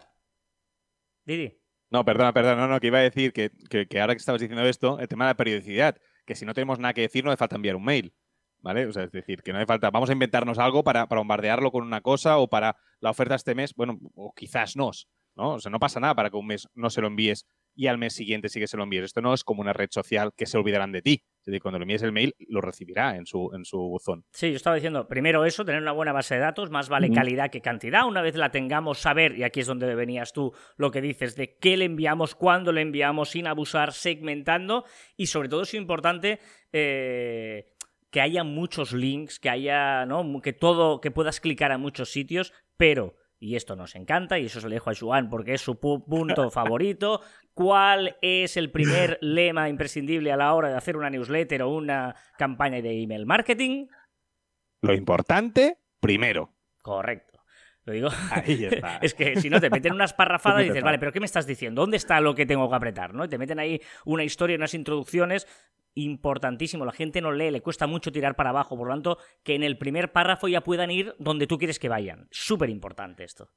Didi. 1.25 1.60
No, 1.92 2.06
perdona, 2.06 2.34
perdona, 2.34 2.56
no, 2.56 2.68
no, 2.68 2.80
que 2.80 2.88
iba 2.88 3.00
a 3.00 3.04
decir 3.04 3.34
que, 3.34 3.52
que, 3.69 4.00
ahora 4.00 4.13
que 4.13 4.19
estabas 4.19 4.42
diciendo 4.42 4.66
esto, 4.66 5.00
el 5.00 5.07
tema 5.07 5.25
de 5.25 5.31
la 5.31 5.38
periodicidad, 5.38 5.98
que 6.25 6.36
si 6.36 6.45
no 6.45 6.54
tenemos 6.54 6.80
nada 6.80 6.94
que 6.94 7.02
decir, 7.02 7.24
no 7.24 7.31
hace 7.31 7.38
falta 7.38 7.56
enviar 7.56 7.75
un 7.75 7.84
mail. 7.84 8.13
¿Vale? 8.62 8.86
O 8.88 8.92
sea, 8.92 9.04
es 9.04 9.12
decir, 9.12 9.42
que 9.42 9.54
no 9.54 9.57
hace 9.57 9.68
falta, 9.68 9.90
vamos 9.90 10.10
a 10.10 10.13
inventarnos 10.13 10.60
algo 10.60 10.84
para, 10.84 11.07
para 11.07 11.19
bombardearlo 11.19 11.72
con 11.72 11.84
una 11.86 12.02
cosa 12.02 12.40
o 12.40 12.50
para 12.50 12.75
la 13.00 13.10
oferta 13.10 13.36
este 13.36 13.56
mes, 13.56 13.74
bueno, 13.74 13.98
o 14.16 14.34
quizás 14.36 14.75
no, 14.75 14.92
¿no? 15.39 15.53
O 15.53 15.59
sea, 15.59 15.71
no 15.71 15.80
pasa 15.80 16.00
nada 16.00 16.13
para 16.15 16.30
que 16.30 16.38
un 16.38 16.47
mes 16.47 16.68
no 16.75 16.89
se 16.89 17.01
lo 17.01 17.07
envíes 17.07 17.45
y 17.75 17.88
al 17.88 17.97
mes 17.97 18.13
siguiente 18.13 18.50
sí 18.50 18.59
que 18.59 18.68
se 18.68 18.75
lo 18.75 18.83
envíes. 18.83 19.06
Esto 19.06 19.21
no 19.21 19.33
es 19.33 19.44
como 19.44 19.62
una 19.62 19.71
red 19.71 19.88
social 19.89 20.31
que 20.36 20.45
se 20.45 20.57
olvidarán 20.57 20.91
de 20.91 21.01
ti. 21.01 21.24
Es 21.39 21.45
decir, 21.45 21.62
cuando 21.62 21.80
le 21.80 21.83
envíes 21.83 22.03
el 22.03 22.12
mail, 22.12 22.36
lo 22.50 22.59
recibirá 22.59 23.15
en 23.15 23.25
su, 23.25 23.51
en 23.53 23.63
su 23.63 23.77
buzón. 23.77 24.25
Sí, 24.33 24.50
yo 24.50 24.57
estaba 24.57 24.75
diciendo, 24.75 25.07
primero 25.07 25.45
eso, 25.45 25.63
tener 25.63 25.81
una 25.81 25.94
buena 25.94 26.12
base 26.12 26.36
de 26.36 26.41
datos, 26.41 26.71
más 26.71 26.89
vale 26.89 27.09
calidad 27.09 27.50
que 27.50 27.62
cantidad. 27.62 28.06
Una 28.06 28.21
vez 28.21 28.36
la 28.36 28.51
tengamos, 28.51 29.00
saber, 29.00 29.38
y 29.38 29.44
aquí 29.44 29.62
es 29.62 29.68
donde 29.68 29.95
venías 29.95 30.33
tú 30.33 30.53
lo 30.75 30.91
que 30.91 31.00
dices, 31.00 31.38
de 31.38 31.57
qué 31.57 31.77
le 31.77 31.85
enviamos, 31.85 32.35
cuándo 32.35 32.74
le 32.74 32.81
enviamos, 32.81 33.30
sin 33.30 33.47
abusar, 33.47 33.94
segmentando, 33.94 34.83
y 35.15 35.27
sobre 35.27 35.47
todo 35.47 35.62
es 35.62 35.74
importante... 35.74 36.39
Eh, 36.74 37.74
que 38.12 38.21
haya 38.21 38.44
muchos 38.44 38.92
links, 38.92 39.39
que 39.39 39.50
haya, 39.50 40.07
¿no? 40.07 40.42
Que 40.42 40.51
todo, 40.51 41.00
que 41.00 41.12
puedas 41.12 41.39
clicar 41.39 41.71
a 41.71 41.77
muchos 41.77 42.09
sitios, 42.09 42.53
pero 42.75 43.15
y 43.39 43.56
esto 43.56 43.75
nos 43.75 43.95
encanta, 43.95 44.38
y 44.38 44.45
eso 44.45 44.59
se 44.59 44.68
lo 44.68 44.74
dejo 44.74 44.89
a 44.89 44.95
Juan 44.95 45.30
porque 45.30 45.53
es 45.53 45.62
su 45.62 45.80
punto 45.80 46.50
favorito. 46.51 47.21
¿Cuál 47.53 48.18
es 48.21 48.57
el 48.57 48.71
primer 48.71 49.18
lema 49.21 49.69
imprescindible 49.69 50.31
a 50.31 50.38
la 50.38 50.53
hora 50.53 50.69
de 50.69 50.75
hacer 50.75 50.97
una 50.97 51.09
newsletter 51.09 51.62
o 51.63 51.69
una 51.69 52.15
campaña 52.38 52.81
de 52.81 53.01
email 53.01 53.25
marketing? 53.25 53.88
Lo 54.81 54.94
importante, 54.94 55.77
primero. 56.00 56.53
Correcto. 56.81 57.39
Lo 57.83 57.94
digo. 57.94 58.09
Ahí 58.31 58.65
está. 58.71 58.97
es 58.97 59.13
que 59.13 59.39
si 59.39 59.50
no 59.50 59.59
te 59.59 59.69
meten 59.69 59.94
unas 59.94 60.13
parrafadas 60.13 60.63
y 60.63 60.68
dices, 60.68 60.83
vale, 60.83 61.00
pero 61.00 61.12
¿qué 61.12 61.19
me 61.19 61.25
estás 61.25 61.47
diciendo? 61.47 61.81
¿Dónde 61.81 61.97
está 61.97 62.19
lo 62.19 62.35
que 62.35 62.45
tengo 62.45 62.69
que 62.69 62.75
apretar? 62.75 63.13
¿no? 63.13 63.25
Y 63.25 63.30
te 63.30 63.38
meten 63.38 63.59
ahí 63.59 63.81
una 64.06 64.24
historia, 64.24 64.57
unas 64.57 64.74
introducciones 64.74 65.47
importantísimo. 66.04 66.86
La 66.86 66.92
gente 66.92 67.22
no 67.22 67.31
lee, 67.31 67.51
le 67.51 67.62
cuesta 67.62 67.88
mucho 67.88 68.12
tirar 68.12 68.36
para 68.36 68.50
abajo. 68.50 68.78
Por 68.78 68.88
lo 68.88 68.94
tanto, 68.94 69.18
que 69.44 69.56
en 69.56 69.63
el 69.63 69.78
primer 69.78 70.12
párrafo 70.12 70.48
ya 70.48 70.62
puedan 70.62 70.92
ir 70.92 71.16
donde 71.19 71.47
tú 71.47 71.57
quieres 71.57 71.80
que 71.80 71.90
vayan. 71.90 72.28
Súper 72.31 72.69
importante 72.69 73.23
esto. 73.23 73.50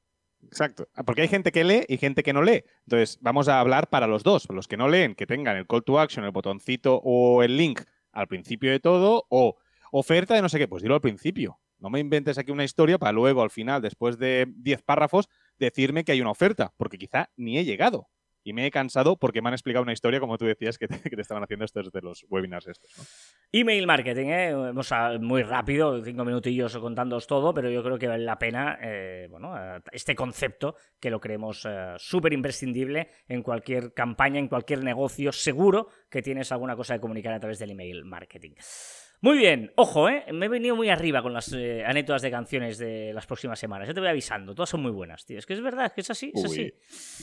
Exacto, 0.45 0.89
porque 1.07 1.23
hay 1.23 1.29
gente 1.29 1.53
que 1.53 1.63
lee 1.63 1.85
y 1.89 1.99
gente 1.99 2.23
que 2.23 2.33
no 2.33 2.43
lee. 2.43 2.65
Entonces, 2.87 3.19
vamos 3.21 3.49
a 3.49 3.61
hablar 3.61 3.89
para 3.89 4.07
los 4.07 4.23
dos. 4.23 4.49
Los 4.51 4.67
que 4.67 4.77
no 4.77 4.89
leen, 4.89 5.15
que 5.15 5.27
tengan 5.27 5.57
el 5.57 5.67
call 5.67 5.85
to 5.85 6.01
action, 6.01 6.25
el 6.25 6.33
botoncito 6.33 7.01
o 7.05 7.43
el 7.43 7.57
link 7.57 7.81
al 8.11 8.27
principio 8.27 8.71
de 8.71 8.81
todo, 8.81 9.25
o 9.31 9.57
oferta 9.91 10.35
de 10.35 10.43
no 10.43 10.49
sé 10.49 10.59
qué, 10.59 10.69
pues 10.69 10.83
dilo 10.83 10.95
al 10.95 11.01
principio. 11.01 11.61
No 11.79 11.91
me 11.91 12.01
inventes 12.01 12.39
aquí 12.39 12.51
una 12.53 12.65
historia 12.65 12.99
para 12.99 13.13
luego, 13.13 13.43
al 13.43 13.51
final, 13.51 13.81
después 13.81 14.19
de 14.19 14.47
10 14.57 14.83
párrafos, 14.83 15.29
decirme 15.59 16.05
que 16.05 16.13
hay 16.13 16.21
una 16.21 16.31
oferta, 16.31 16.75
porque 16.77 16.99
quizá 16.99 17.31
ni 17.37 17.59
he 17.59 17.65
llegado 17.65 18.09
y 18.45 18.53
me 18.53 18.67
he 18.67 18.71
cansado 18.71 19.17
porque 19.17 19.43
me 19.43 19.49
han 19.49 19.55
explicado 19.55 19.83
una 19.83 19.93
historia, 19.93 20.21
como 20.21 20.39
tú 20.39 20.47
decías, 20.47 20.79
que 20.79 20.89
te, 20.89 21.21
estaban 21.21 21.43
haciendo 21.43 21.65
estos 21.65 21.91
de 21.93 22.01
los 22.01 22.25
webinars 22.29 22.67
estos. 22.67 22.91
Email 23.53 23.87
marketing, 23.87 24.27
¿eh? 24.29 24.73
Muy 25.21 25.43
rápido, 25.43 26.03
cinco 26.05 26.25
minutillos 26.25 26.77
contándoos 26.79 27.27
todo, 27.27 27.55
pero 27.55 27.71
yo 27.71 27.83
creo 27.83 27.99
que 27.99 28.09
vale 28.09 28.25
la 28.25 28.39
pena 28.39 28.79
eh, 28.83 29.27
bueno, 29.31 29.55
este 29.91 30.15
concepto 30.15 30.77
que 31.01 31.11
lo 31.11 31.21
creemos 31.21 31.67
eh, 31.69 31.95
súper 31.99 32.33
imprescindible 32.33 33.09
en 33.29 33.43
cualquier 33.43 33.93
campaña, 33.93 34.39
en 34.39 34.49
cualquier 34.49 34.83
negocio. 34.83 35.33
Seguro 35.33 35.89
que 36.11 36.23
tienes 36.23 36.53
alguna 36.53 36.77
cosa 36.77 36.95
de 36.95 37.01
comunicar 37.01 37.33
a 37.33 37.41
través 37.41 37.59
del 37.59 37.71
email 37.71 38.05
marketing. 38.05 38.53
Muy 39.25 39.39
bien, 39.39 39.71
ojo, 39.77 40.09
¿eh? 40.09 40.25
me 40.33 40.47
he 40.47 40.49
venido 40.49 40.75
muy 40.75 40.89
arriba 40.89 41.23
con 41.23 41.33
las 41.33 41.53
eh, 41.53 41.85
anécdotas 41.87 42.23
de 42.23 42.31
canciones 42.33 42.77
de 42.77 43.13
las 43.15 43.25
próximas 43.25 43.57
semanas. 43.57 43.87
Ya 43.87 43.95
te 43.95 44.01
voy 44.01 44.09
avisando, 44.09 44.53
todas 44.53 44.69
son 44.69 44.83
muy 44.83 44.91
buenas, 44.91 45.25
tío. 45.25 45.39
Es 45.39 45.47
que 45.47 45.53
es 45.53 45.63
verdad, 45.63 45.87
es 45.87 45.93
que 45.93 46.01
es 46.01 46.11
así, 46.11 46.33
es 46.35 46.45
así. 46.45 46.75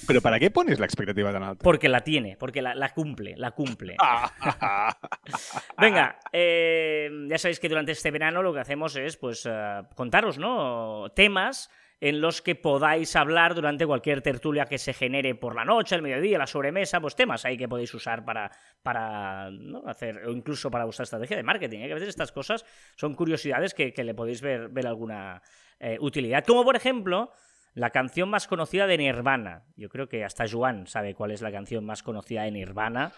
Pero 0.08 0.22
¿para 0.22 0.40
qué 0.40 0.50
pones 0.50 0.80
la 0.80 0.86
expectativa 0.86 1.30
tan 1.34 1.44
alta? 1.44 1.62
Porque 1.62 1.90
la 1.90 2.00
tiene, 2.00 2.38
porque 2.38 2.62
la, 2.62 2.94
cumple, 2.94 3.36
la 3.36 3.52
cumple. 3.52 3.98
Venga, 5.78 6.18
eh, 6.32 7.10
ya 7.28 7.38
sabéis 7.38 7.60
que 7.60 7.68
durante 7.68 7.92
este 7.92 8.12
verano 8.12 8.42
lo 8.42 8.54
que 8.54 8.62
hacemos 8.62 8.96
es, 8.96 9.18
pues, 9.18 9.46
eh, 9.46 9.82
contaros, 9.94 10.38
¿no? 10.38 11.12
Temas 11.14 11.70
en 12.02 12.22
los 12.22 12.42
que 12.42 12.56
podáis 12.56 13.16
hablar 13.18 13.56
durante 13.56 13.86
cualquier 13.86 14.22
tertulia 14.22 14.66
que 14.66 14.78
se 14.78 14.94
genere 14.94 15.36
por 15.36 15.54
la 15.56 15.66
noche, 15.66 15.96
el 15.96 16.02
mediodía, 16.02 16.38
la 16.38 16.48
sobremesa, 16.48 17.02
pues 17.02 17.16
temas 17.16 17.44
ahí 17.44 17.58
que 17.58 17.68
podéis 17.68 17.94
usar 17.94 18.24
para, 18.24 18.50
para 18.82 19.50
hacer, 19.86 20.26
o 20.26 20.32
incluso 20.32 20.72
para 20.72 20.86
vuestra 20.86 21.04
estrategia 21.04 21.36
de 21.38 21.44
marketing. 21.44 21.80
¿eh? 21.80 21.86
Que 21.88 21.92
a 21.92 21.96
veces 21.96 22.10
estas 22.10 22.32
cosas 22.32 22.66
son 22.96 23.16
curiosidades 23.16 23.74
que, 23.74 23.94
le 24.04 24.14
podéis 24.14 24.42
ver, 24.42 24.70
ver 24.70 24.88
alguna 24.88 25.42
eh, 25.80 25.98
utilidad. 26.00 26.46
Como 26.46 26.64
por 26.64 26.78
ejemplo, 26.78 27.32
la 27.74 27.90
canción 27.90 28.30
más 28.30 28.48
conocida 28.48 28.88
de 28.88 28.98
Nirvana. 28.98 29.66
Yo 29.76 29.90
creo 29.90 30.08
que 30.08 30.24
hasta 30.24 30.48
Juan 30.48 30.88
sabe 30.88 31.14
cuál 31.16 31.32
es 31.32 31.42
la 31.42 31.52
canción 31.52 31.86
más 31.86 32.02
conocida 32.02 32.44
de 32.44 32.52
Nirvana. 32.52 33.12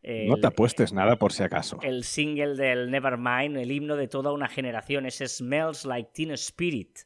el- 0.00 0.28
No 0.28 0.36
te 0.36 0.46
apuestes 0.46 0.92
nada 0.92 1.16
por 1.16 1.32
si 1.32 1.42
acaso. 1.42 1.78
el 1.82 2.04
single 2.04 2.54
del 2.54 2.90
Nevermind, 2.92 3.56
el 3.56 3.72
himno 3.72 3.96
de 3.96 4.06
toda 4.06 4.30
una 4.30 4.46
generación, 4.48 5.06
ese 5.06 5.26
Smells 5.26 5.84
Like 5.84 6.10
Teen 6.14 6.30
Spirit. 6.30 7.00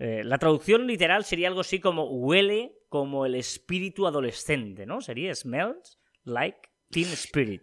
Eh, 0.00 0.22
la 0.24 0.38
traducción 0.38 0.86
literal 0.86 1.24
sería 1.24 1.48
algo 1.48 1.60
así 1.60 1.78
como 1.78 2.04
huele 2.04 2.72
como 2.88 3.26
el 3.26 3.34
espíritu 3.34 4.06
adolescente, 4.06 4.86
¿no? 4.86 5.00
Sería 5.02 5.34
Smells 5.34 5.98
Like 6.24 6.58
Teen 6.90 7.08
Spirit. 7.12 7.62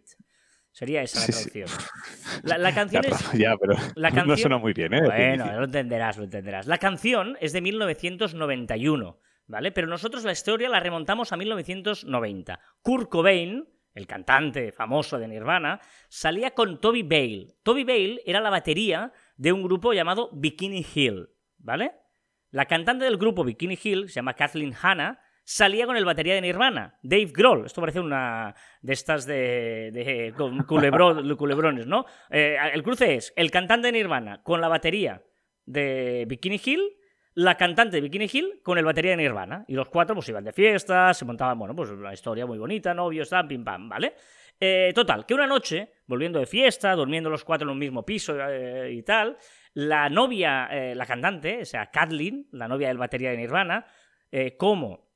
Sería 0.72 1.02
esa 1.02 1.20
la 1.20 1.26
Sí, 1.26 1.34
sí. 1.34 1.50
traducción. 1.50 1.88
La, 2.44 2.70
Ya, 2.70 2.76
canción 2.76 3.06
es... 3.06 3.32
ya, 3.34 3.58
pero 3.58 3.74
la 3.96 4.12
no 4.26 4.38
suena 4.38 4.60
muy 4.60 4.74
bien, 4.74 4.94
¿eh? 4.94 5.02
Bueno, 5.02 5.52
lo 5.58 5.64
entenderás, 5.66 6.18
lo 6.18 6.26
entenderás. 6.26 6.68
La 6.68 6.78
canción 6.78 7.36
es 7.42 7.52
de 7.54 7.62
1991, 7.62 9.20
¿vale? 9.48 9.72
Pero 9.72 9.88
nosotros 9.88 10.24
la 10.24 10.32
historia 10.34 10.70
la 10.70 10.80
remontamos 10.80 11.32
a 11.34 11.38
1990. 11.38 12.60
Kurt 12.84 13.10
Cobain, 13.10 13.68
el 13.96 14.06
cantante 14.06 14.72
famoso 14.72 15.18
de 15.18 15.28
Nirvana, 15.28 15.82
salía 16.10 16.52
con 16.52 16.80
Toby 16.80 17.02
Bale. 17.02 17.48
Toby 17.64 17.84
Bale 17.84 18.22
era 18.28 18.40
la 18.42 18.52
batería 18.52 19.12
de 19.36 19.52
un 19.52 19.64
grupo 19.64 19.94
llamado 19.94 20.30
Bikini 20.34 20.86
Hill, 20.94 21.30
¿vale? 21.58 21.94
La 22.52 22.66
cantante 22.66 23.06
del 23.06 23.18
grupo 23.18 23.44
Bikini 23.44 23.78
Hill, 23.82 24.10
se 24.10 24.16
llama 24.16 24.34
Kathleen 24.34 24.74
Hanna, 24.82 25.20
salía 25.44 25.86
con 25.86 25.96
el 25.96 26.04
batería 26.06 26.36
de 26.36 26.42
Nirvana, 26.42 26.98
Dave 27.04 27.32
Grohl. 27.34 27.66
Esto 27.66 27.82
parece 27.82 28.00
una 28.00 28.54
de 28.82 28.94
estas 28.94 29.26
de, 29.26 30.34
culebrones, 30.68 31.88
¿no? 31.88 32.06
Eh, 32.30 32.58
el 32.74 32.84
cruce 32.84 33.16
es 33.16 33.34
el 33.36 33.50
cantante 33.50 33.88
de 33.88 33.94
Nirvana 33.94 34.44
con 34.44 34.60
la 34.60 34.68
batería 34.68 35.24
de 35.66 36.26
Bikini 36.28 36.60
Hill, 36.64 36.82
la 37.34 37.56
cantante 37.56 37.98
de 37.98 38.02
Bikini 38.02 38.30
Hill 38.32 38.62
con 38.64 38.78
el 38.78 38.84
batería 38.84 39.12
de 39.12 39.18
Nirvana. 39.18 39.64
Y 39.68 39.76
los 39.76 39.90
cuatro 39.90 40.16
pues 40.16 40.28
iban 40.28 40.44
de 40.44 40.52
fiesta, 40.52 41.14
se 41.14 41.24
montaban, 41.24 41.58
bueno, 41.58 41.76
pues 41.76 41.92
una 41.92 42.14
historia 42.14 42.46
muy 42.46 42.58
bonita, 42.58 42.94
novios, 42.94 43.30
tal, 43.30 43.48
pim 43.48 43.64
pam, 43.64 43.88
¿vale? 43.88 44.16
Eh, 44.60 44.92
total, 44.96 45.26
que 45.26 45.36
una 45.36 45.46
noche, 45.46 45.94
volviendo 46.08 46.40
de 46.40 46.48
fiesta, 46.48 46.96
durmiendo 46.96 47.30
los 47.30 47.44
cuatro 47.44 47.68
en 47.68 47.74
un 47.74 47.78
mismo 47.78 48.04
piso 48.04 48.36
eh, 48.40 48.92
y 48.92 49.04
tal, 49.04 49.38
la 49.78 50.10
novia, 50.10 50.70
eh, 50.72 50.96
la 50.96 51.06
cantante, 51.06 51.62
o 51.62 51.66
sea, 51.66 51.92
Kathleen, 51.92 52.48
la 52.52 52.68
novia 52.68 52.88
del 52.88 52.98
batería 52.98 53.30
de 53.30 53.38
Nirvana, 53.38 53.86
eh, 54.32 54.58
como 54.58 55.08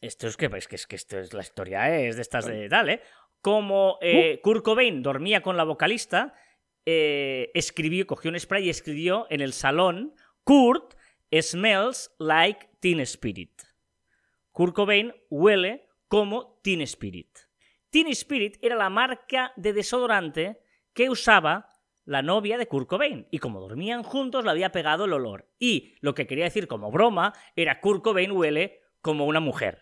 esto 0.00 0.28
es 0.28 0.36
que, 0.36 0.46
es 0.46 0.68
que, 0.68 0.76
es 0.76 0.86
que 0.86 0.94
esto 0.94 1.18
es 1.18 1.34
la 1.34 1.40
historia, 1.40 1.98
es 1.98 2.14
de 2.14 2.22
estas 2.22 2.46
de 2.46 2.68
tal, 2.68 2.90
¿eh? 2.90 3.02
Como 3.40 3.98
eh, 4.00 4.40
Kurt 4.40 4.64
Cobain 4.64 5.02
dormía 5.02 5.42
con 5.42 5.56
la 5.56 5.64
vocalista, 5.64 6.32
escribió, 6.84 8.06
cogió 8.06 8.30
un 8.30 8.38
spray 8.38 8.66
y 8.66 8.70
escribió 8.70 9.26
en 9.30 9.40
el 9.40 9.52
salón: 9.52 10.14
Kurt 10.44 10.94
smells 11.32 12.14
like 12.20 12.68
Teen 12.78 13.00
Spirit. 13.00 13.62
Kurt 14.52 14.76
Cobain 14.76 15.12
huele 15.28 15.88
como 16.06 16.60
Teen 16.62 16.82
Spirit. 16.82 17.36
Teen 17.90 18.06
Spirit 18.12 18.58
era 18.62 18.76
la 18.76 18.90
marca 18.90 19.52
de 19.56 19.72
desodorante 19.72 20.60
que 20.94 21.10
usaba 21.10 21.75
la 22.06 22.22
novia 22.22 22.56
de 22.56 22.66
Kurt 22.66 22.88
Cobain. 22.88 23.26
Y 23.30 23.38
como 23.38 23.60
dormían 23.60 24.02
juntos, 24.02 24.44
le 24.44 24.50
había 24.50 24.72
pegado 24.72 25.04
el 25.04 25.12
olor. 25.12 25.50
Y 25.58 25.94
lo 26.00 26.14
que 26.14 26.26
quería 26.26 26.44
decir 26.44 26.66
como 26.66 26.90
broma 26.90 27.34
era 27.54 27.80
Kurt 27.80 28.02
Cobain 28.02 28.32
huele 28.32 28.80
como 29.02 29.26
una 29.26 29.40
mujer. 29.40 29.80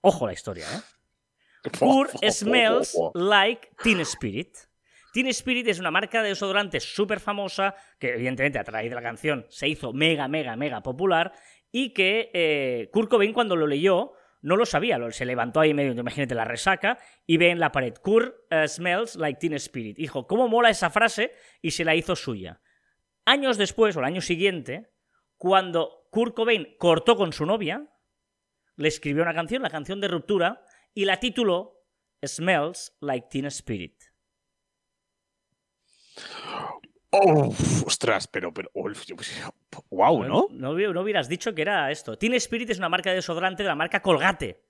Ojo 0.00 0.26
la 0.26 0.32
historia, 0.32 0.66
¿eh? 0.74 1.70
Kurt 1.78 2.12
smells 2.30 2.98
like 3.14 3.70
Teen 3.82 4.00
Spirit. 4.00 4.56
Teen 5.12 5.28
Spirit 5.28 5.68
es 5.68 5.78
una 5.78 5.90
marca 5.90 6.22
de 6.22 6.30
desodorante 6.30 6.80
súper 6.80 7.20
famosa 7.20 7.76
que 7.98 8.14
evidentemente 8.14 8.58
a 8.58 8.64
través 8.64 8.88
de 8.88 8.96
la 8.96 9.02
canción 9.02 9.46
se 9.48 9.68
hizo 9.68 9.92
mega, 9.92 10.26
mega, 10.26 10.56
mega 10.56 10.82
popular 10.82 11.32
y 11.70 11.90
que 11.90 12.30
eh, 12.32 12.88
Kurt 12.92 13.10
Cobain 13.10 13.32
cuando 13.32 13.54
lo 13.54 13.66
leyó 13.66 14.14
no 14.42 14.56
lo 14.56 14.66
sabía, 14.66 14.98
se 15.12 15.24
levantó 15.24 15.60
ahí 15.60 15.72
medio, 15.72 15.92
imagínate 15.92 16.34
la 16.34 16.44
resaca 16.44 16.98
y 17.26 17.36
ve 17.36 17.50
en 17.50 17.60
la 17.60 17.70
pared 17.70 17.94
Kurt 17.94 18.34
eh, 18.50 18.66
smells 18.66 19.16
like 19.16 19.38
Teen 19.38 19.54
Spirit. 19.54 19.96
Dijo, 19.96 20.26
¿cómo 20.26 20.48
mola 20.48 20.68
esa 20.68 20.90
frase? 20.90 21.32
Y 21.62 21.70
se 21.70 21.84
la 21.84 21.94
hizo 21.94 22.16
suya. 22.16 22.60
Años 23.24 23.56
después, 23.56 23.96
o 23.96 24.00
el 24.00 24.06
año 24.06 24.20
siguiente, 24.20 24.90
cuando 25.36 26.08
Kurt 26.10 26.34
Cobain 26.34 26.76
cortó 26.76 27.16
con 27.16 27.32
su 27.32 27.46
novia, 27.46 27.88
le 28.76 28.88
escribió 28.88 29.22
una 29.22 29.34
canción, 29.34 29.62
la 29.62 29.70
canción 29.70 30.00
de 30.00 30.08
ruptura, 30.08 30.64
y 30.92 31.04
la 31.04 31.20
tituló 31.20 31.86
Smells 32.24 32.96
Like 33.00 33.28
Teen 33.30 33.46
Spirit. 33.46 34.01
Uf, 37.12 37.86
ostras, 37.86 38.26
pero, 38.26 38.52
pero, 38.54 38.70
wow, 39.90 40.24
¿no? 40.24 40.46
No, 40.50 40.72
hubi- 40.74 40.92
no 40.92 41.00
hubieras 41.02 41.28
dicho 41.28 41.54
que 41.54 41.62
era 41.62 41.90
esto. 41.90 42.16
Teen 42.16 42.34
Spirit 42.34 42.70
es 42.70 42.78
una 42.78 42.88
marca 42.88 43.10
de 43.10 43.16
desodorante 43.16 43.62
de 43.62 43.68
la 43.68 43.74
marca 43.74 44.00
Colgate. 44.00 44.62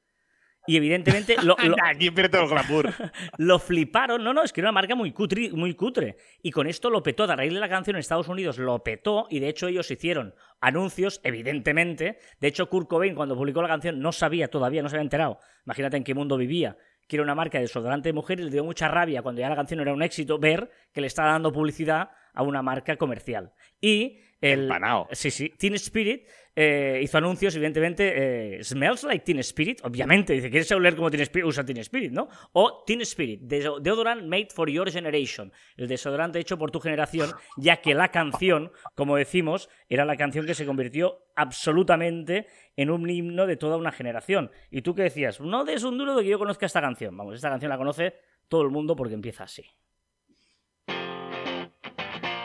Y 0.64 0.76
evidentemente 0.76 1.34
lo, 1.42 1.56
lo- 1.64 1.74
Aquí 1.84 2.10
pierde 2.12 2.40
el 2.40 2.48
glamour. 2.48 2.92
lo 3.38 3.58
fliparon. 3.58 4.22
No, 4.22 4.32
no, 4.32 4.42
es 4.44 4.52
que 4.52 4.60
era 4.60 4.68
una 4.70 4.72
marca 4.80 4.94
muy, 4.94 5.10
cutri- 5.12 5.52
muy 5.52 5.74
cutre. 5.74 6.16
Y 6.42 6.50
con 6.52 6.68
esto 6.68 6.88
lo 6.88 7.02
petó. 7.02 7.24
A 7.24 7.34
raíz 7.34 7.52
de 7.52 7.58
la 7.60 7.68
canción 7.68 7.96
en 7.96 8.00
Estados 8.00 8.28
Unidos 8.28 8.58
lo 8.58 8.80
petó. 8.84 9.26
Y 9.28 9.40
de 9.40 9.48
hecho 9.48 9.66
ellos 9.66 9.90
hicieron 9.90 10.34
anuncios, 10.60 11.20
evidentemente. 11.24 12.18
De 12.40 12.48
hecho, 12.48 12.68
Kurt 12.68 12.88
Cobain, 12.88 13.14
cuando 13.16 13.36
publicó 13.36 13.60
la 13.60 13.66
canción, 13.68 13.98
no 14.00 14.12
sabía 14.12 14.48
todavía, 14.48 14.82
no 14.82 14.88
se 14.88 14.94
había 14.96 15.02
enterado. 15.04 15.38
Imagínate 15.66 15.96
en 15.96 16.04
qué 16.04 16.14
mundo 16.14 16.36
vivía. 16.36 16.76
Que 17.08 17.16
era 17.16 17.24
una 17.24 17.34
marca 17.34 17.58
de 17.58 17.62
desodorante 17.64 18.08
de 18.08 18.12
mujer 18.12 18.38
y 18.38 18.44
le 18.44 18.50
dio 18.50 18.62
mucha 18.64 18.86
rabia 18.86 19.22
cuando 19.22 19.40
ya 19.40 19.48
la 19.48 19.56
canción 19.56 19.80
era 19.80 19.92
un 19.92 20.02
éxito 20.02 20.38
ver 20.38 20.70
que 20.92 21.00
le 21.00 21.08
estaba 21.08 21.32
dando 21.32 21.52
publicidad 21.52 22.10
a 22.34 22.42
una 22.42 22.62
marca 22.62 22.96
comercial. 22.96 23.52
Y 23.80 24.18
el, 24.40 24.64
Empanao. 24.64 25.08
Sí, 25.12 25.30
sí. 25.30 25.50
Teen 25.50 25.74
Spirit 25.74 26.26
eh, 26.56 27.00
hizo 27.02 27.16
anuncios, 27.18 27.54
evidentemente. 27.54 28.56
eh, 28.58 28.64
Smells 28.64 29.04
like 29.04 29.24
Teen 29.24 29.38
Spirit, 29.38 29.80
obviamente. 29.84 30.32
Dice, 30.32 30.50
¿quieres 30.50 30.70
oler 30.72 30.96
como 30.96 31.10
Teen 31.10 31.22
Spirit? 31.22 31.46
Usa 31.46 31.64
Teen 31.64 31.78
Spirit, 31.78 32.10
¿no? 32.10 32.28
O 32.52 32.82
Teen 32.84 33.00
Spirit, 33.02 33.40
deodorant 33.42 34.24
made 34.24 34.48
for 34.52 34.68
your 34.68 34.90
generation. 34.90 35.52
El 35.76 35.86
desodorante 35.86 36.40
hecho 36.40 36.58
por 36.58 36.72
tu 36.72 36.80
generación, 36.80 37.30
ya 37.56 37.80
que 37.80 37.94
la 37.94 38.10
canción, 38.10 38.72
como 38.96 39.16
decimos, 39.16 39.68
era 39.88 40.04
la 40.04 40.16
canción 40.16 40.44
que 40.44 40.54
se 40.54 40.66
convirtió 40.66 41.18
absolutamente 41.36 42.48
en 42.76 42.90
un 42.90 43.08
himno 43.08 43.46
de 43.46 43.56
toda 43.56 43.76
una 43.76 43.92
generación. 43.92 44.50
Y 44.72 44.82
tú 44.82 44.94
que 44.96 45.02
decías, 45.02 45.40
no 45.40 45.64
des 45.64 45.84
un 45.84 45.96
duro 45.98 46.16
de 46.16 46.24
que 46.24 46.30
yo 46.30 46.38
conozca 46.38 46.66
esta 46.66 46.80
canción. 46.80 47.16
Vamos, 47.16 47.36
esta 47.36 47.48
canción 47.48 47.70
la 47.70 47.78
conoce 47.78 48.14
todo 48.48 48.62
el 48.62 48.70
mundo 48.70 48.96
porque 48.96 49.14
empieza 49.14 49.44
así. 49.44 49.64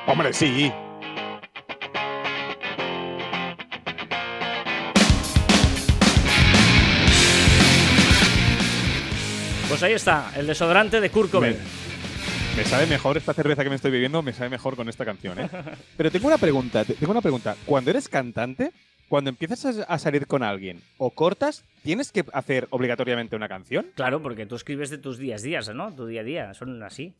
Hombre, 0.08 0.34
sí. 0.34 0.72
Pues 9.70 9.84
ahí 9.84 9.94
está, 9.94 10.32
el 10.38 10.48
desodorante 10.48 11.02
de 11.02 11.10
Kurt 11.10 11.30
Cobain. 11.30 11.58
Me 12.56 12.64
sabe 12.64 12.88
mejor 12.88 13.18
esta 13.18 13.34
cerveza 13.34 13.64
que 13.64 13.70
me 13.70 13.76
estoy 13.76 13.92
bebiendo, 13.92 14.24
me 14.24 14.34
sabe 14.34 14.50
mejor 14.50 14.76
con 14.76 14.90
esta 14.90 15.06
canción, 15.06 15.40
¿eh? 15.40 15.50
Pero 15.98 16.10
tengo 16.10 16.28
una 16.28 16.38
pregunta, 16.38 16.84
te- 16.86 16.94
tengo 16.96 17.12
una 17.12 17.22
pregunta. 17.22 17.56
Cuando 17.66 17.92
eres 17.92 18.08
cantante, 18.08 18.72
cuando 19.10 19.30
empiezas 19.30 19.66
a, 19.66 19.84
a 19.84 20.00
salir 20.00 20.26
con 20.26 20.42
alguien 20.42 20.82
o 20.98 21.12
cortas, 21.12 21.64
¿tienes 21.84 22.12
que 22.12 22.26
hacer 22.34 22.68
obligatoriamente 22.72 23.36
una 23.36 23.48
canción? 23.50 23.88
Claro, 23.94 24.24
porque 24.24 24.46
tú 24.48 24.56
escribes 24.56 24.90
de 24.90 24.98
tus 24.98 25.20
días 25.20 25.44
días, 25.44 25.70
¿no? 25.76 25.94
Tu 25.94 26.08
día 26.08 26.22
a 26.22 26.24
día, 26.24 26.54
son 26.56 26.82
así. 26.82 27.14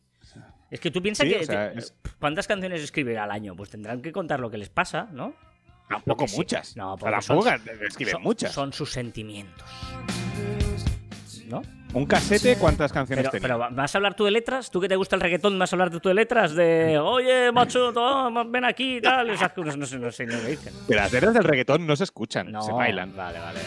Es 0.70 0.80
que 0.80 0.90
tú 0.90 1.00
piensas 1.02 1.26
Sí, 1.26 1.32
que... 1.34 1.40
o 1.40 1.44
sea, 1.44 1.72
te- 1.72 1.78
es- 1.78 1.94
¿Cuántas 2.18 2.46
canciones 2.46 2.82
escribir 2.82 3.18
al 3.18 3.30
año? 3.30 3.54
Pues 3.56 3.70
tendrán 3.70 4.02
que 4.02 4.12
contar 4.12 4.40
lo 4.40 4.50
que 4.50 4.58
les 4.58 4.68
pasa, 4.68 5.08
¿no? 5.12 5.34
Tampoco 5.88 6.28
sí. 6.28 6.36
muchas. 6.36 6.76
No, 6.76 6.92
O 6.94 6.98
sea, 6.98 7.10
porque 7.10 7.26
tampoco 7.26 7.48
son- 7.48 7.86
escriben 7.86 8.12
son, 8.12 8.22
muchas. 8.22 8.52
Son 8.52 8.72
sus 8.72 8.92
sentimientos. 8.92 9.64
¿No? 11.46 11.62
Un 11.94 12.04
casete, 12.04 12.56
¿cuántas 12.58 12.92
canciones 12.92 13.22
Pero, 13.22 13.30
tenía? 13.30 13.56
pero 13.56 13.74
¿vas 13.74 13.94
a 13.94 13.96
hablar 13.98 14.14
tú 14.14 14.26
de 14.26 14.30
letras? 14.30 14.70
¿Tú 14.70 14.78
que 14.82 14.88
te 14.88 14.96
gusta 14.96 15.16
el 15.16 15.22
reggaetón 15.22 15.58
vas 15.58 15.72
a 15.72 15.76
hablar 15.76 15.88
tú 15.88 16.06
de 16.06 16.14
letras? 16.14 16.54
De, 16.54 16.98
oye, 16.98 17.50
macho, 17.52 17.90
toma, 17.94 18.44
ven 18.44 18.66
aquí 18.66 18.98
y 18.98 19.00
tal. 19.00 19.30
Esas 19.30 19.52
cosas 19.54 19.78
no 19.78 19.86
sé, 19.86 19.98
no 19.98 20.12
sé 20.12 20.26
que 20.26 20.36
dicen. 20.36 20.74
Que 20.86 20.94
las 20.94 21.10
letras 21.10 21.32
del 21.32 21.44
reggaetón 21.44 21.86
no 21.86 21.96
se 21.96 22.04
escuchan, 22.04 22.52
No, 22.52 22.60
se 22.60 22.72
bailan. 22.72 23.16
Vale, 23.16 23.38
vale. 23.38 23.60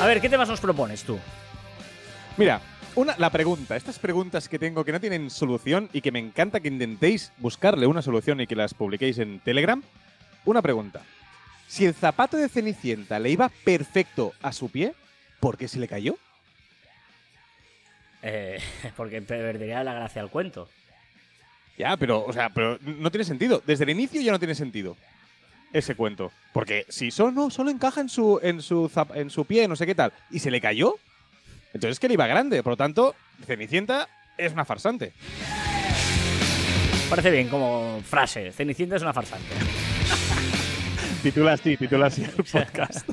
A 0.00 0.06
ver, 0.06 0.22
¿qué 0.22 0.30
temas 0.30 0.48
nos 0.48 0.60
propones 0.60 1.04
tú? 1.04 1.18
Mira, 2.38 2.58
una, 2.94 3.14
la 3.18 3.30
pregunta, 3.30 3.76
estas 3.76 3.98
preguntas 3.98 4.48
que 4.48 4.58
tengo 4.58 4.84
que 4.84 4.92
no 4.92 5.00
tienen 5.00 5.30
solución 5.30 5.88
y 5.92 6.00
que 6.00 6.12
me 6.12 6.18
encanta 6.18 6.60
que 6.60 6.68
intentéis 6.68 7.32
buscarle 7.38 7.86
una 7.86 8.02
solución 8.02 8.40
y 8.40 8.46
que 8.46 8.56
las 8.56 8.74
publiquéis 8.74 9.18
en 9.18 9.40
Telegram. 9.40 9.82
Una 10.44 10.62
pregunta. 10.62 11.02
Si 11.68 11.84
el 11.86 11.94
zapato 11.94 12.36
de 12.36 12.48
Cenicienta 12.48 13.18
le 13.18 13.30
iba 13.30 13.50
perfecto 13.64 14.32
a 14.42 14.52
su 14.52 14.70
pie, 14.70 14.94
¿por 15.38 15.56
qué 15.56 15.68
se 15.68 15.78
le 15.78 15.86
cayó? 15.88 16.16
Eh, 18.22 18.58
porque 18.96 19.22
perdería 19.22 19.84
la 19.84 19.94
gracia 19.94 20.22
al 20.22 20.30
cuento. 20.30 20.68
Ya, 21.78 21.96
pero, 21.96 22.24
o 22.24 22.32
sea, 22.32 22.50
pero 22.50 22.78
no 22.82 23.10
tiene 23.10 23.24
sentido. 23.24 23.62
Desde 23.66 23.84
el 23.84 23.90
inicio 23.90 24.20
ya 24.20 24.32
no 24.32 24.38
tiene 24.38 24.54
sentido 24.54 24.96
ese 25.72 25.94
cuento. 25.94 26.32
Porque 26.52 26.84
si 26.88 27.10
solo, 27.10 27.30
no, 27.30 27.50
solo 27.50 27.70
encaja 27.70 28.00
en 28.00 28.08
su, 28.08 28.38
en, 28.42 28.60
su 28.60 28.88
zap- 28.90 29.14
en 29.16 29.30
su 29.30 29.44
pie, 29.44 29.66
no 29.68 29.76
sé 29.76 29.86
qué 29.86 29.94
tal, 29.94 30.12
y 30.30 30.40
se 30.40 30.50
le 30.50 30.60
cayó, 30.60 30.96
entonces 31.72 31.92
es 31.92 32.00
que 32.00 32.08
le 32.08 32.14
iba 32.14 32.26
grande. 32.26 32.62
Por 32.62 32.72
lo 32.72 32.76
tanto, 32.76 33.14
Cenicienta 33.46 34.08
es 34.36 34.52
una 34.52 34.64
farsante. 34.64 35.12
Parece 37.08 37.30
bien 37.30 37.48
como 37.48 38.00
frase. 38.04 38.52
Cenicienta 38.52 38.96
es 38.96 39.02
una 39.02 39.12
farsante. 39.12 39.46
Titula 41.22 41.52
así, 41.52 41.76
titula 41.76 42.06
así 42.06 42.24
el 42.24 42.30
podcast. 42.30 43.08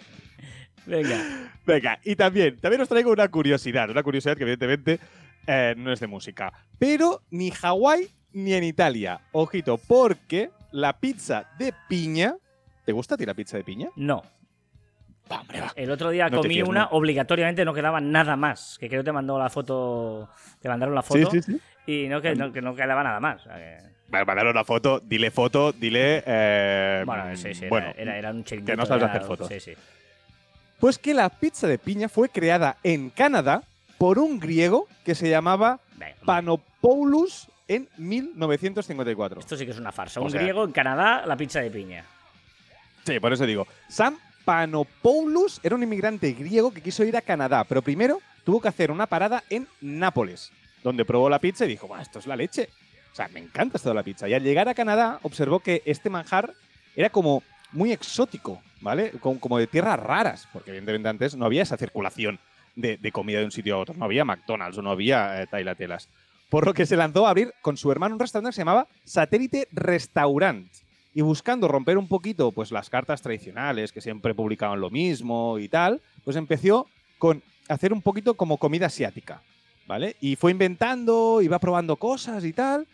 Venga. 0.86 1.52
Venga, 1.66 1.98
y 2.04 2.14
también, 2.14 2.56
también 2.58 2.80
os 2.80 2.88
traigo 2.88 3.10
una 3.10 3.28
curiosidad, 3.28 3.90
una 3.90 4.04
curiosidad 4.04 4.36
que 4.36 4.44
evidentemente 4.44 5.00
eh, 5.46 5.74
no 5.76 5.92
es 5.92 5.98
de 5.98 6.06
música. 6.06 6.52
Pero 6.78 7.22
ni 7.30 7.50
Hawái 7.50 8.08
ni 8.32 8.54
en 8.54 8.64
Italia. 8.64 9.20
Ojito, 9.32 9.78
porque 9.78 10.50
la 10.70 10.98
pizza 10.98 11.50
de 11.58 11.74
piña. 11.88 12.36
¿Te 12.84 12.92
gusta 12.92 13.16
a 13.16 13.18
ti 13.18 13.26
la 13.26 13.34
pizza 13.34 13.56
de 13.56 13.64
piña? 13.64 13.90
No. 13.96 14.22
Va, 15.30 15.40
hombre, 15.40 15.60
va. 15.60 15.72
El 15.74 15.90
otro 15.90 16.10
día 16.10 16.28
No 16.28 16.40
comí 16.40 16.62
una, 16.62 16.82
¿no? 16.82 16.88
obligatoriamente 16.92 17.64
no 17.64 17.74
quedaba 17.74 18.00
nada 18.00 18.36
más. 18.36 18.76
Que 18.78 18.88
creo 18.88 19.00
que 19.02 19.06
te 19.06 19.12
mandó 19.12 19.38
la 19.38 19.50
foto. 19.50 20.28
Te 20.60 20.68
mandaron 20.68 20.94
la 20.94 21.02
Sí, 21.02 21.08
foto. 21.24 21.30
sí, 21.32 21.42
sí. 21.42 21.60
Y 21.86 22.08
no 22.08 22.20
que, 22.22 22.34
no, 22.34 22.52
que 22.52 22.62
no 22.62 22.74
quedaba 22.74 23.02
nada 23.02 23.18
más. 23.20 23.40
O 23.40 23.44
sea 23.44 23.56
que- 23.56 23.78
Vale, 24.08 24.24
mandaron 24.24 24.52
una 24.52 24.64
foto, 24.64 25.00
dile 25.00 25.32
foto, 25.32 25.72
dile. 25.72 26.22
eh, 26.26 27.02
Bueno, 27.04 27.36
sí, 27.36 27.54
sí. 27.54 27.60
Era, 27.64 27.68
bueno, 27.70 27.92
era, 27.96 28.16
era 28.16 28.30
un 28.30 28.44
chiringuito. 28.44 28.72
que 28.72 28.76
no 28.76 28.86
sabes 28.86 29.02
era- 29.02 29.12
hacer 29.12 29.22
fotos. 29.26 29.48
Sí, 29.48 29.58
sí. 29.58 29.72
Pues 30.78 30.98
que 30.98 31.12
la 31.12 31.28
pizza 31.28 31.66
de 31.66 31.78
piña 31.78 32.08
fue 32.08 32.28
creada 32.28 32.76
en 32.84 33.10
Canadá 33.10 33.62
por 33.98 34.18
un 34.20 34.38
griego 34.38 34.86
que 35.04 35.14
se 35.16 35.28
llamaba. 35.28 35.80
Panopoulos 36.24 37.48
en 37.66 37.88
1954. 37.96 39.40
Esto 39.40 39.56
sí 39.56 39.64
que 39.64 39.72
es 39.72 39.78
una 39.78 39.90
farsa. 39.92 40.20
O 40.20 40.24
Un 40.24 40.30
sea- 40.30 40.40
griego 40.40 40.64
en 40.64 40.72
Canadá, 40.72 41.24
la 41.26 41.36
pizza 41.36 41.60
de 41.60 41.70
piña. 41.70 42.04
Sí, 43.04 43.18
por 43.20 43.32
eso 43.32 43.46
digo. 43.46 43.66
Sam 43.88 44.16
Panopoulos 44.46 45.58
era 45.64 45.74
un 45.74 45.82
inmigrante 45.82 46.32
griego 46.32 46.72
que 46.72 46.80
quiso 46.80 47.04
ir 47.04 47.16
a 47.16 47.20
Canadá, 47.20 47.64
pero 47.64 47.82
primero 47.82 48.20
tuvo 48.44 48.60
que 48.60 48.68
hacer 48.68 48.92
una 48.92 49.08
parada 49.08 49.42
en 49.50 49.66
Nápoles, 49.80 50.52
donde 50.84 51.04
probó 51.04 51.28
la 51.28 51.40
pizza 51.40 51.64
y 51.64 51.68
dijo, 51.68 51.88
"Buah, 51.88 52.00
esto 52.00 52.20
es 52.20 52.28
la 52.28 52.36
leche. 52.36 52.68
O 53.12 53.16
sea, 53.16 53.26
me 53.26 53.40
encanta 53.40 53.76
esto 53.76 53.88
de 53.88 53.96
la 53.96 54.04
pizza. 54.04 54.28
Y 54.28 54.34
al 54.34 54.44
llegar 54.44 54.68
a 54.68 54.74
Canadá, 54.74 55.18
observó 55.22 55.58
que 55.58 55.82
este 55.84 56.10
manjar 56.10 56.54
era 56.94 57.10
como 57.10 57.42
muy 57.72 57.90
exótico, 57.90 58.62
¿vale? 58.80 59.10
Como, 59.20 59.58
de 59.58 59.66
tierras 59.66 59.98
raras, 59.98 60.46
porque 60.52 60.70
evidentemente 60.70 61.08
antes 61.08 61.34
no 61.34 61.44
había 61.44 61.62
esa 61.62 61.76
circulación 61.76 62.38
de, 62.76 62.98
de 62.98 63.12
comida 63.12 63.40
de 63.40 63.46
un 63.46 63.50
sitio 63.50 63.74
a 63.74 63.78
otro. 63.78 63.96
No 63.96 64.04
había 64.04 64.24
McDonald's 64.24 64.78
o 64.78 64.82
no 64.82 64.92
había 64.92 65.42
eh, 65.42 65.48
Tailatelas. 65.48 66.08
Por 66.48 66.66
lo 66.66 66.72
que 66.72 66.86
se 66.86 66.94
lanzó 66.94 67.26
a 67.26 67.30
abrir 67.30 67.52
con 67.62 67.76
su 67.76 67.90
hermano 67.90 68.14
un 68.14 68.20
restaurante 68.20 68.50
que 68.50 68.54
se 68.54 68.60
llamaba 68.60 68.86
Satélite 69.04 69.66
Restaurant. 69.72 70.70
Y 71.16 71.22
buscando 71.22 71.66
romper 71.66 71.96
un 71.96 72.08
poquito 72.08 72.52
pues, 72.52 72.70
las 72.70 72.90
cartas 72.90 73.22
tradicionales, 73.22 73.90
que 73.90 74.02
siempre 74.02 74.34
publicaban 74.34 74.82
lo 74.82 74.90
mismo 74.90 75.58
y 75.58 75.66
tal, 75.66 76.02
pues 76.24 76.36
empezó 76.36 76.88
con 77.16 77.42
hacer 77.68 77.94
un 77.94 78.02
poquito 78.02 78.34
como 78.34 78.58
comida 78.58 78.88
asiática, 78.88 79.40
¿vale? 79.86 80.16
Y 80.20 80.36
fue 80.36 80.50
inventando, 80.50 81.40
iba 81.40 81.58
probando 81.58 81.96
cosas 81.96 82.44
y 82.44 82.52
tal, 82.52 82.86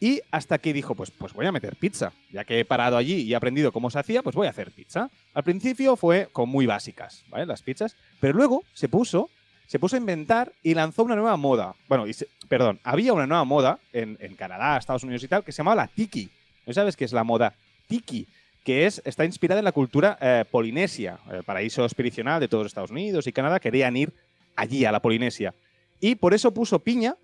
y 0.00 0.22
hasta 0.30 0.56
que 0.56 0.72
dijo, 0.72 0.94
pues, 0.94 1.10
pues 1.10 1.34
voy 1.34 1.44
a 1.44 1.52
meter 1.52 1.76
pizza. 1.76 2.14
Ya 2.32 2.42
que 2.42 2.58
he 2.58 2.64
parado 2.64 2.96
allí 2.96 3.16
y 3.16 3.34
he 3.34 3.36
aprendido 3.36 3.70
cómo 3.70 3.90
se 3.90 3.98
hacía, 3.98 4.22
pues 4.22 4.34
voy 4.34 4.46
a 4.46 4.50
hacer 4.50 4.70
pizza. 4.70 5.10
Al 5.34 5.44
principio 5.44 5.94
fue 5.94 6.30
con 6.32 6.48
muy 6.48 6.64
básicas, 6.64 7.22
¿vale? 7.28 7.44
Las 7.44 7.60
pizzas. 7.60 7.96
Pero 8.18 8.32
luego 8.32 8.62
se 8.72 8.88
puso, 8.88 9.28
se 9.66 9.78
puso 9.78 9.94
a 9.94 9.98
inventar 9.98 10.54
y 10.62 10.72
lanzó 10.72 11.02
una 11.02 11.16
nueva 11.16 11.36
moda. 11.36 11.74
Bueno, 11.86 12.06
perdón, 12.48 12.80
había 12.82 13.12
una 13.12 13.26
nueva 13.26 13.44
moda 13.44 13.78
en, 13.92 14.16
en 14.20 14.36
Canadá, 14.36 14.78
Estados 14.78 15.02
Unidos 15.02 15.22
y 15.22 15.28
tal, 15.28 15.44
que 15.44 15.52
se 15.52 15.58
llamaba 15.58 15.82
la 15.82 15.88
tiki. 15.88 16.30
¿No 16.68 16.74
sabes 16.74 16.96
qué 16.96 17.06
es 17.06 17.14
la 17.14 17.24
moda 17.24 17.54
tiki? 17.86 18.28
Que 18.62 18.84
es, 18.84 19.00
está 19.06 19.24
inspirada 19.24 19.60
en 19.60 19.64
la 19.64 19.72
cultura 19.72 20.18
eh, 20.20 20.44
polinesia, 20.50 21.18
el 21.32 21.42
paraíso 21.42 21.82
espiritual 21.86 22.38
de 22.40 22.46
todos 22.46 22.66
Estados 22.66 22.90
Unidos 22.90 23.26
y 23.26 23.32
Canadá. 23.32 23.58
Querían 23.58 23.96
ir 23.96 24.12
allí, 24.54 24.84
a 24.84 24.92
la 24.92 25.00
Polinesia. 25.00 25.54
Y 25.98 26.16
por 26.16 26.34
eso 26.34 26.52
puso 26.52 26.78
piña 26.80 27.16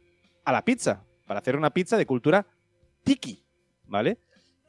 a 0.46 0.52
la 0.52 0.64
pizza, 0.64 1.04
para 1.26 1.40
hacer 1.40 1.56
una 1.56 1.68
pizza 1.68 1.98
de 1.98 2.06
cultura 2.06 2.46
tiki, 3.02 3.44
¿vale? 3.86 4.16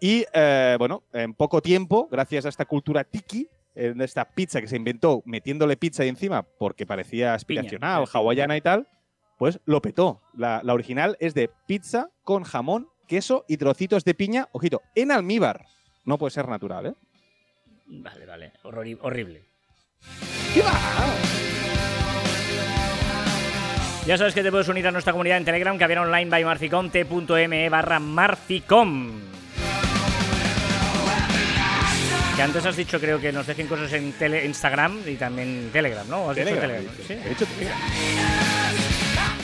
Y 0.02 0.26
eh, 0.34 0.76
bueno, 0.78 1.04
en 1.14 1.34
poco 1.34 1.62
tiempo, 1.62 2.10
gracias 2.12 2.46
a 2.46 2.50
esta 2.50 2.66
cultura 2.66 3.06
tiki, 3.06 3.48
en 3.76 4.02
esta 4.02 4.26
pizza 4.26 4.60
que 4.60 4.68
se 4.68 4.76
inventó 4.76 5.24
metiéndole 5.26 5.78
pizza 5.78 6.04
ahí 6.04 6.10
encima 6.10 6.44
porque 6.44 6.86
parecía 6.86 7.34
aspiracional, 7.34 8.06
hawaiana 8.12 8.58
y 8.58 8.62
tal, 8.62 8.90
pues 9.38 9.62
lo 9.64 9.82
petó. 9.82 10.22
La, 10.34 10.60
la 10.64 10.74
original 10.74 11.16
es 11.22 11.34
de 11.34 11.50
pizza 11.66 12.10
con 12.24 12.44
jamón, 12.44 12.90
queso 13.06 13.46
y 13.48 13.58
trocitos 13.58 14.04
de 14.04 14.14
piña, 14.14 14.48
ojito, 14.52 14.82
en 14.96 15.12
almíbar. 15.12 15.66
No 16.06 16.18
puede 16.18 16.32
ser 16.32 16.48
natural, 16.48 16.88
¿eh? 16.88 16.94
Vale, 17.88 18.26
vale. 18.26 18.52
Horrible. 18.64 19.44
¿Qué 20.54 20.62
va? 20.62 20.72
Ya 24.06 24.18
sabes 24.20 24.36
que 24.36 24.44
te 24.44 24.52
puedes 24.52 24.68
unir 24.68 24.86
a 24.88 24.92
nuestra 24.92 25.14
comunidad 25.14 25.38
en 25.38 25.46
Telegram, 25.46 25.78
que 25.80 25.86
online 25.86 26.30
by 26.30 26.46
marficom, 26.46 26.90
t.me 26.92 27.70
barra 27.70 28.00
marficom. 28.00 29.12
Que 32.36 32.42
antes 32.42 32.66
has 32.66 32.76
dicho, 32.76 33.00
creo 33.00 33.20
que 33.20 33.32
nos 33.32 33.48
dejen 33.48 33.66
cosas 33.66 33.92
en 33.94 34.12
tele- 34.14 34.46
Instagram 34.46 35.00
y 35.08 35.16
también 35.16 35.70
Telegram, 35.72 36.08
¿no? 36.08 36.30
¿Has 36.30 36.36
dicho 36.36 36.50
Telegram, 36.50 36.84
Telegram? 36.84 36.96
he 37.00 37.04
Sí. 37.08 37.14
dicho- 37.16 37.26
he 37.26 37.30
dicho 37.30 37.46
Telegram. 37.46 37.80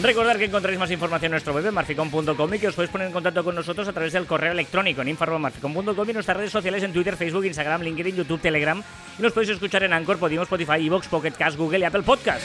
Recordad 0.02 0.36
que 0.38 0.46
encontráis 0.46 0.80
más 0.80 0.90
información 0.90 1.28
en 1.28 1.32
nuestro 1.34 1.54
web 1.54 1.68
en 1.68 1.74
marficom.com 1.76 2.54
y 2.56 2.60
que 2.60 2.68
os 2.68 2.74
podéis 2.74 2.90
poner 2.92 3.08
en 3.08 3.14
contacto 3.14 3.44
con 3.44 3.54
nosotros 3.54 3.88
a 3.88 3.94
través 3.94 4.14
del 4.14 4.26
correo 4.26 4.52
electrónico 4.52 5.04
en 5.04 5.10
info.marficom.com 5.10 6.10
y 6.10 6.14
nuestras 6.14 6.38
redes 6.38 6.52
sociales 6.52 6.82
en 6.82 6.92
Twitter, 6.92 7.16
Facebook, 7.16 7.46
Instagram, 7.46 7.84
LinkedIn, 7.84 8.16
YouTube, 8.16 8.42
Telegram. 8.42 8.82
Y 9.20 9.22
nos 9.22 9.32
podéis 9.32 9.52
escuchar 9.52 9.84
en 9.84 9.94
Anchor, 9.94 10.18
Podimo, 10.18 10.42
Spotify, 10.42 10.88
Evox, 10.88 11.08
Pocket 11.08 11.34
Cast, 11.34 11.56
Google 11.56 11.80
y 11.80 11.84
Apple 11.84 12.02
Podcast. 12.02 12.44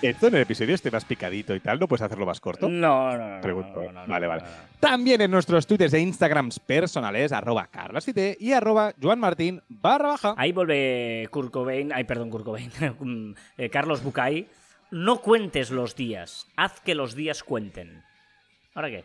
Esto 0.00 0.28
en 0.28 0.36
el 0.36 0.42
episodio 0.42 0.76
este 0.76 0.92
más 0.92 1.04
picadito 1.04 1.52
y 1.56 1.58
tal, 1.58 1.80
¿no 1.80 1.88
puedes 1.88 2.02
hacerlo 2.02 2.24
más 2.24 2.38
corto? 2.38 2.68
No, 2.68 3.16
no, 3.16 3.34
no. 3.34 3.40
Pregunto. 3.40 3.82
no, 3.82 3.92
no, 3.92 4.02
no, 4.02 4.06
vale, 4.06 4.28
vale. 4.28 4.42
También 4.78 5.20
en 5.20 5.32
nuestros 5.32 5.66
twitters 5.66 5.94
e 5.94 5.98
instagrams 5.98 6.60
personales, 6.60 7.32
arroba 7.32 7.66
carlasite 7.66 8.36
y 8.38 8.52
arroba 8.52 8.92
joanmartin 9.02 9.60
barra 9.68 10.10
baja. 10.10 10.34
Ahí 10.38 10.52
vuelve 10.52 11.26
Kurt 11.32 11.50
Cobain, 11.50 11.92
ay, 11.92 12.04
perdón, 12.04 12.30
Kurt 12.30 12.44
Cobain, 12.44 12.70
mm, 13.00 13.34
eh, 13.56 13.68
Carlos 13.70 14.00
Bucay. 14.04 14.46
No 14.90 15.20
cuentes 15.20 15.70
los 15.70 15.94
días, 15.94 16.46
haz 16.56 16.80
que 16.80 16.94
los 16.94 17.14
días 17.14 17.42
cuenten. 17.42 18.02
¿Ahora 18.74 18.88
qué? 18.88 19.04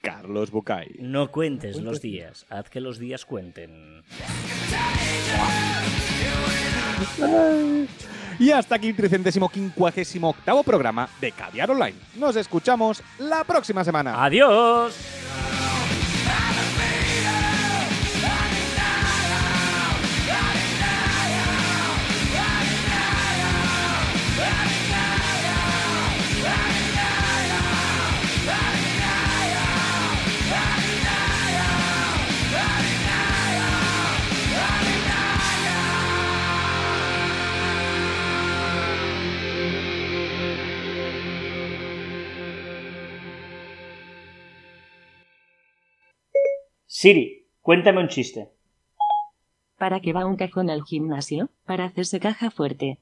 Carlos 0.00 0.50
Bucay. 0.50 0.96
No 1.00 1.30
cuentes 1.30 1.80
los 1.80 2.00
días, 2.00 2.46
haz 2.50 2.68
que 2.70 2.80
los 2.80 2.98
días 2.98 3.24
cuenten. 3.24 4.04
Y 8.38 8.50
hasta 8.50 8.76
aquí 8.76 8.88
el 8.88 8.96
tricentésimo 8.96 9.48
quincuagésimo 9.48 10.30
octavo 10.30 10.62
programa 10.62 11.08
de 11.20 11.32
Caviar 11.32 11.70
Online. 11.70 11.96
Nos 12.16 12.36
escuchamos 12.36 13.02
la 13.18 13.44
próxima 13.44 13.82
semana. 13.82 14.22
¡Adiós! 14.24 14.94
Siri, 47.04 47.44
cuéntame 47.60 48.00
un 48.00 48.08
chiste. 48.08 48.48
¿Para 49.76 50.00
qué 50.00 50.14
va 50.14 50.24
un 50.24 50.36
cajón 50.36 50.70
al 50.70 50.84
gimnasio? 50.84 51.50
Para 51.66 51.84
hacerse 51.84 52.18
caja 52.18 52.50
fuerte. 52.50 52.98